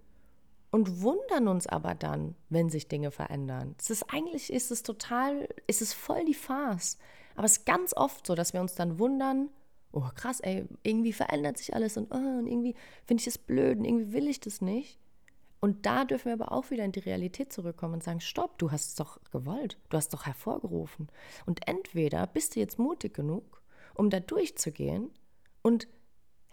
und 0.71 1.03
wundern 1.03 1.49
uns 1.49 1.67
aber 1.67 1.97
dann, 1.97 2.37
wenn 2.49 2.71
sich 2.71 2.87
Dinge 2.87 3.11
verändern. 3.11 3.75
Es 3.79 3.91
ist 3.91 4.05
eigentlich 4.13 4.53
ist 4.53 4.71
es 4.71 4.85
total, 4.85 5.49
ist 5.67 5.83
es 5.83 5.93
voll 5.93 6.25
die 6.25 6.35
Farce. 6.35 6.97
Aber 7.35 7.45
es 7.45 7.59
ist 7.59 7.67
ganz 7.67 7.93
oft 7.93 8.27
so, 8.27 8.37
dass 8.37 8.53
wir 8.53 8.61
uns 8.61 8.77
dann 8.77 8.99
wundern, 9.01 9.49
oh 9.93 10.09
krass, 10.15 10.41
ey, 10.41 10.65
irgendwie 10.83 11.13
verändert 11.13 11.59
sich 11.59 11.75
alles 11.75 11.97
und, 11.97 12.13
oh, 12.13 12.17
und 12.17 12.47
irgendwie 12.47 12.75
finde 13.07 13.21
ich 13.21 13.25
das 13.27 13.39
blöd 13.39 13.79
und 13.79 13.85
irgendwie 13.85 14.13
will 14.13 14.29
ich 14.29 14.41
das 14.41 14.61
nicht. 14.61 14.99
Und 15.61 15.87
da 15.87 16.05
dürfen 16.05 16.27
wir 16.27 16.35
aber 16.35 16.53
auch 16.53 16.71
wieder 16.71 16.85
in 16.85 16.93
die 16.93 17.01
Realität 17.01 17.53
zurückkommen 17.53 17.95
und 17.95 18.05
sagen, 18.05 18.21
stopp, 18.21 18.59
du 18.59 18.71
hast 18.71 18.89
es 18.89 18.95
doch 18.95 19.19
gewollt, 19.33 19.79
du 19.89 19.97
hast 19.97 20.13
es 20.13 20.19
doch 20.19 20.27
hervorgerufen. 20.27 21.09
Und 21.47 21.67
entweder 21.67 22.27
bist 22.27 22.55
du 22.55 22.61
jetzt 22.61 22.79
mutig 22.79 23.15
genug, 23.15 23.63
um 23.95 24.11
da 24.11 24.21
durchzugehen 24.21 25.11
und 25.63 25.89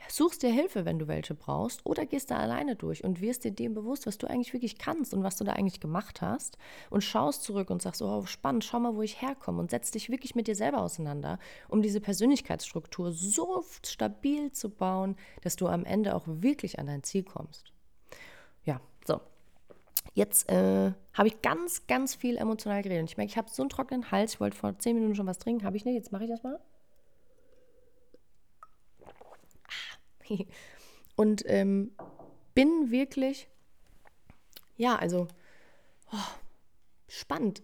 suchst 0.08 0.44
dir 0.44 0.52
Hilfe, 0.52 0.86
wenn 0.86 1.00
du 1.00 1.08
welche 1.08 1.36
brauchst, 1.36 1.86
oder 1.86 2.06
gehst 2.06 2.32
da 2.32 2.38
alleine 2.38 2.76
durch 2.76 3.04
und 3.04 3.22
wirst 3.22 3.44
dir 3.44 3.52
dem 3.52 3.74
bewusst, 3.74 4.08
was 4.08 4.18
du 4.18 4.28
eigentlich 4.28 4.54
wirklich 4.54 4.78
kannst 4.78 5.14
und 5.14 5.24
was 5.24 5.38
du 5.38 5.44
da 5.44 5.54
eigentlich 5.54 5.80
gemacht 5.80 6.22
hast 6.22 6.58
und 6.90 7.04
schaust 7.04 7.44
zurück 7.44 7.70
und 7.70 7.82
sagst, 7.82 8.02
oh, 8.02 8.26
spannend, 8.26 8.64
schau 8.64 8.80
mal, 8.80 8.96
wo 8.96 9.02
ich 9.02 9.22
herkomme 9.22 9.60
und 9.60 9.72
setzt 9.72 9.96
dich 9.96 10.10
wirklich 10.10 10.36
mit 10.36 10.48
dir 10.48 10.56
selber 10.56 10.82
auseinander, 10.82 11.40
um 11.70 11.82
diese 11.82 12.02
Persönlichkeitsstruktur 12.02 13.12
so 13.12 13.64
stabil 13.86 14.52
zu 14.52 14.70
bauen, 14.70 15.16
dass 15.42 15.56
du 15.56 15.68
am 15.68 15.86
Ende 15.86 16.16
auch 16.16 16.24
wirklich 16.26 16.80
an 16.80 16.88
dein 16.88 17.04
Ziel 17.04 17.24
kommst. 17.24 17.74
Ja, 18.64 18.82
so. 19.06 19.20
Jetzt 20.16 20.50
äh, 20.50 20.92
habe 21.14 21.28
ich 21.28 21.42
ganz, 21.42 21.88
ganz 21.88 22.14
viel 22.14 22.38
emotional 22.38 22.84
geredet. 22.84 23.10
Ich 23.10 23.18
merke, 23.18 23.32
ich 23.32 23.38
habe 23.38 23.50
so 23.50 23.64
einen 23.64 23.70
trockenen 23.70 24.12
Hals. 24.12 24.36
Ich 24.36 24.40
wollte 24.40 24.58
vor 24.58 24.78
zehn 24.78 24.96
Minuten 24.96 25.16
schon 25.16 25.26
was 25.26 25.40
trinken. 25.40 25.66
Habe 25.66 25.78
ich 25.78 25.86
nicht. 25.86 25.96
Jetzt 25.96 26.12
mache 26.12 26.26
ich 26.26 26.30
das 26.30 26.44
mal. 26.44 26.60
Und 31.16 31.44
ähm, 31.48 31.92
bin 32.56 32.92
wirklich, 32.92 33.48
ja, 34.78 34.96
also 34.96 35.28
oh, 36.12 36.18
spannend. 37.08 37.62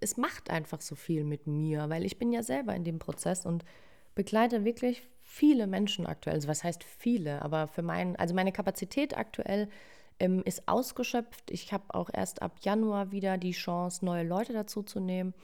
Es 0.00 0.16
macht 0.16 0.50
einfach 0.50 0.80
so 0.80 0.94
viel 0.94 1.24
mit 1.24 1.46
mir, 1.46 1.88
weil 1.88 2.04
ich 2.04 2.18
bin 2.18 2.32
ja 2.32 2.42
selber 2.42 2.74
in 2.74 2.84
dem 2.84 2.98
Prozess 2.98 3.46
und 3.46 3.64
begleite 4.14 4.64
wirklich 4.64 5.08
viele 5.22 5.66
Menschen 5.66 6.06
aktuell, 6.06 6.36
also 6.36 6.48
was 6.48 6.62
heißt 6.62 6.84
viele, 6.84 7.42
aber 7.42 7.66
für 7.66 7.82
meinen, 7.82 8.16
also 8.16 8.34
meine 8.34 8.52
Kapazität 8.52 9.16
aktuell 9.16 9.68
ähm, 10.20 10.42
ist 10.44 10.68
ausgeschöpft. 10.68 11.50
Ich 11.50 11.72
habe 11.72 11.94
auch 11.94 12.10
erst 12.12 12.42
ab 12.42 12.58
Januar 12.62 13.12
wieder 13.12 13.38
die 13.38 13.52
Chance, 13.52 14.04
neue 14.04 14.24
Leute 14.24 14.52
dazu 14.52 14.82
zu 14.82 15.00
nehmen. 15.00 15.34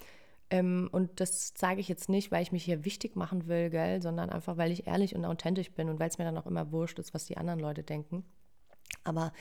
Ähm, 0.51 0.89
und 0.93 1.21
das 1.21 1.53
sage 1.57 1.81
ich 1.81 1.89
jetzt 1.89 2.09
nicht, 2.09 2.31
weil 2.31 2.43
ich 2.43 2.53
mich 2.53 2.65
hier 2.65 2.85
wichtig 2.85 3.17
machen 3.17 3.49
will, 3.49 3.71
gell, 3.71 4.01
sondern 4.01 4.31
einfach, 4.31 4.57
weil 4.57 4.73
ich 4.73 4.87
ehrlich 4.87 5.15
und 5.15 5.25
authentisch 5.25 5.71
bin 5.73 5.89
und 5.89 6.01
weil 6.01 6.09
es 6.09 6.19
mir 6.19 6.25
dann 6.25 6.39
auch 6.39 6.47
immer 6.47 6.73
wurscht 6.73 6.99
ist, 6.99 7.13
was 7.15 7.27
die 7.27 7.37
anderen 7.37 7.61
Leute 7.61 7.83
denken. 7.83 8.25
Aber 9.05 9.33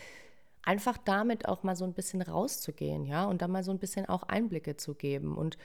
einfach 0.64 0.98
damit 0.98 1.48
auch 1.48 1.64
mal 1.64 1.76
so 1.76 1.86
ein 1.86 1.94
bisschen 1.94 2.22
rauszugehen, 2.22 3.06
ja, 3.06 3.26
und 3.26 3.42
da 3.42 3.48
mal 3.48 3.64
so 3.64 3.72
ein 3.72 3.80
bisschen 3.80 4.06
auch 4.08 4.24
Einblicke 4.24 4.76
zu 4.76 4.96
geben 4.96 5.38
und 5.38 5.58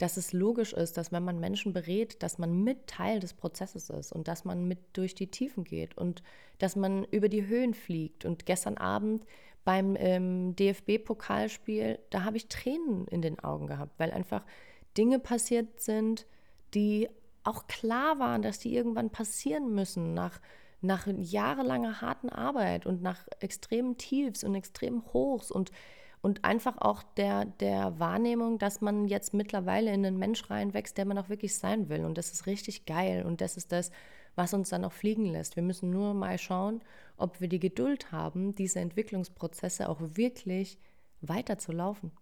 dass 0.00 0.16
es 0.16 0.32
logisch 0.32 0.72
ist, 0.72 0.96
dass 0.96 1.12
wenn 1.12 1.24
man 1.24 1.40
Menschen 1.40 1.72
berät, 1.74 2.22
dass 2.22 2.38
man 2.38 2.64
mit 2.64 2.86
Teil 2.86 3.20
des 3.20 3.34
Prozesses 3.34 3.90
ist 3.90 4.12
und 4.12 4.28
dass 4.28 4.44
man 4.46 4.66
mit 4.66 4.78
durch 4.94 5.14
die 5.14 5.30
Tiefen 5.30 5.62
geht 5.64 5.96
und 5.96 6.22
dass 6.58 6.74
man 6.74 7.04
über 7.04 7.28
die 7.28 7.46
Höhen 7.46 7.74
fliegt. 7.74 8.24
Und 8.24 8.46
gestern 8.46 8.78
Abend 8.78 9.26
beim 9.62 9.96
ähm, 9.98 10.56
DFB-Pokalspiel, 10.56 11.98
da 12.08 12.24
habe 12.24 12.38
ich 12.38 12.48
Tränen 12.48 13.06
in 13.08 13.20
den 13.20 13.40
Augen 13.40 13.66
gehabt, 13.66 13.92
weil 13.98 14.10
einfach 14.10 14.42
Dinge 14.96 15.18
passiert 15.18 15.80
sind, 15.80 16.26
die 16.74 17.08
auch 17.44 17.66
klar 17.66 18.18
waren, 18.18 18.42
dass 18.42 18.58
die 18.58 18.74
irgendwann 18.74 19.10
passieren 19.10 19.74
müssen, 19.74 20.14
nach, 20.14 20.40
nach 20.80 21.06
jahrelanger 21.06 22.00
harten 22.00 22.28
Arbeit 22.28 22.86
und 22.86 23.02
nach 23.02 23.26
extremen 23.40 23.96
Tiefs 23.96 24.44
und 24.44 24.54
extremen 24.54 25.02
Hochs 25.12 25.50
und 25.50 25.70
und 26.22 26.44
einfach 26.44 26.76
auch 26.78 27.02
der, 27.16 27.46
der 27.46 27.98
Wahrnehmung, 27.98 28.58
dass 28.58 28.80
man 28.80 29.08
jetzt 29.08 29.32
mittlerweile 29.32 29.92
in 29.92 30.04
einen 30.04 30.18
Mensch 30.18 30.50
reinwächst, 30.50 30.98
der 30.98 31.06
man 31.06 31.18
auch 31.18 31.28
wirklich 31.28 31.56
sein 31.56 31.88
will. 31.88 32.04
Und 32.04 32.18
das 32.18 32.32
ist 32.32 32.46
richtig 32.46 32.84
geil. 32.84 33.24
Und 33.24 33.40
das 33.40 33.56
ist 33.56 33.72
das, 33.72 33.90
was 34.34 34.52
uns 34.52 34.68
dann 34.68 34.84
auch 34.84 34.92
fliegen 34.92 35.24
lässt. 35.24 35.56
Wir 35.56 35.62
müssen 35.62 35.90
nur 35.90 36.12
mal 36.14 36.38
schauen, 36.38 36.82
ob 37.16 37.40
wir 37.40 37.48
die 37.48 37.58
Geduld 37.58 38.12
haben, 38.12 38.54
diese 38.54 38.80
Entwicklungsprozesse 38.80 39.88
auch 39.88 39.98
wirklich 40.00 40.78
weiter 41.22 41.58
zu 41.58 41.72
laufen. 41.72 42.12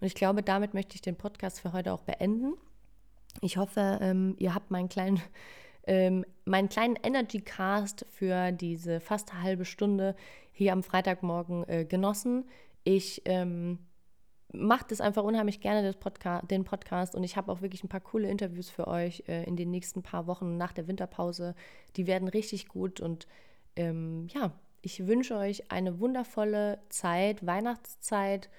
Und 0.00 0.06
ich 0.06 0.14
glaube, 0.14 0.42
damit 0.42 0.74
möchte 0.74 0.94
ich 0.94 1.02
den 1.02 1.16
Podcast 1.16 1.60
für 1.60 1.72
heute 1.72 1.92
auch 1.92 2.02
beenden. 2.02 2.54
Ich 3.40 3.56
hoffe, 3.56 3.98
ähm, 4.00 4.34
ihr 4.38 4.54
habt 4.54 4.70
meinen 4.70 4.88
kleinen, 4.88 5.20
ähm, 5.86 6.24
meinen 6.44 6.68
kleinen 6.68 6.96
Energy 6.96 7.40
Cast 7.40 8.06
für 8.08 8.52
diese 8.52 9.00
fast 9.00 9.34
halbe 9.34 9.64
Stunde 9.64 10.14
hier 10.52 10.72
am 10.72 10.82
Freitagmorgen 10.82 11.68
äh, 11.68 11.84
genossen. 11.84 12.48
Ich 12.84 13.22
ähm, 13.24 13.78
mache 14.52 14.86
das 14.88 15.00
einfach 15.00 15.22
unheimlich 15.22 15.60
gerne, 15.60 15.92
Podca 15.92 16.42
den 16.42 16.64
Podcast. 16.64 17.14
Und 17.14 17.24
ich 17.24 17.36
habe 17.36 17.50
auch 17.52 17.60
wirklich 17.60 17.84
ein 17.84 17.88
paar 17.88 18.00
coole 18.00 18.28
Interviews 18.28 18.70
für 18.70 18.88
euch 18.88 19.24
äh, 19.28 19.44
in 19.44 19.56
den 19.56 19.70
nächsten 19.70 20.02
paar 20.02 20.26
Wochen 20.26 20.56
nach 20.56 20.72
der 20.72 20.88
Winterpause. 20.88 21.54
Die 21.96 22.06
werden 22.06 22.28
richtig 22.28 22.68
gut. 22.68 23.00
Und 23.00 23.26
ähm, 23.76 24.26
ja, 24.32 24.52
ich 24.82 25.06
wünsche 25.06 25.36
euch 25.36 25.70
eine 25.70 26.00
wundervolle 26.00 26.80
Zeit, 26.88 27.44
Weihnachtszeit. 27.46 28.50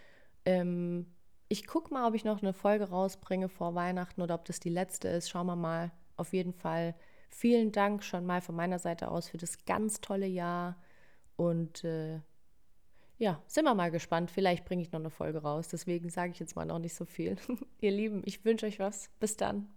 Ähm, 0.45 1.05
ich 1.47 1.67
gucke 1.67 1.93
mal, 1.93 2.07
ob 2.07 2.15
ich 2.15 2.23
noch 2.23 2.41
eine 2.41 2.53
Folge 2.53 2.89
rausbringe 2.89 3.49
vor 3.49 3.75
Weihnachten 3.75 4.21
oder 4.21 4.35
ob 4.35 4.45
das 4.45 4.59
die 4.59 4.69
letzte 4.69 5.09
ist. 5.09 5.29
Schauen 5.29 5.47
wir 5.47 5.55
mal. 5.55 5.91
Auf 6.15 6.33
jeden 6.33 6.53
Fall 6.53 6.95
vielen 7.29 7.71
Dank 7.71 8.03
schon 8.03 8.25
mal 8.25 8.41
von 8.41 8.55
meiner 8.55 8.79
Seite 8.79 9.09
aus 9.09 9.29
für 9.29 9.37
das 9.37 9.65
ganz 9.65 10.01
tolle 10.01 10.27
Jahr. 10.27 10.77
Und 11.35 11.83
äh, 11.83 12.21
ja, 13.17 13.41
sind 13.47 13.65
wir 13.65 13.75
mal 13.75 13.91
gespannt. 13.91 14.31
Vielleicht 14.31 14.65
bringe 14.65 14.81
ich 14.81 14.91
noch 14.91 14.99
eine 14.99 15.09
Folge 15.09 15.39
raus. 15.39 15.67
Deswegen 15.67 16.09
sage 16.09 16.31
ich 16.31 16.39
jetzt 16.39 16.55
mal 16.55 16.65
noch 16.65 16.79
nicht 16.79 16.95
so 16.95 17.05
viel. 17.05 17.37
Ihr 17.81 17.91
Lieben, 17.91 18.21
ich 18.25 18.45
wünsche 18.45 18.65
euch 18.65 18.79
was. 18.79 19.09
Bis 19.19 19.37
dann. 19.37 19.67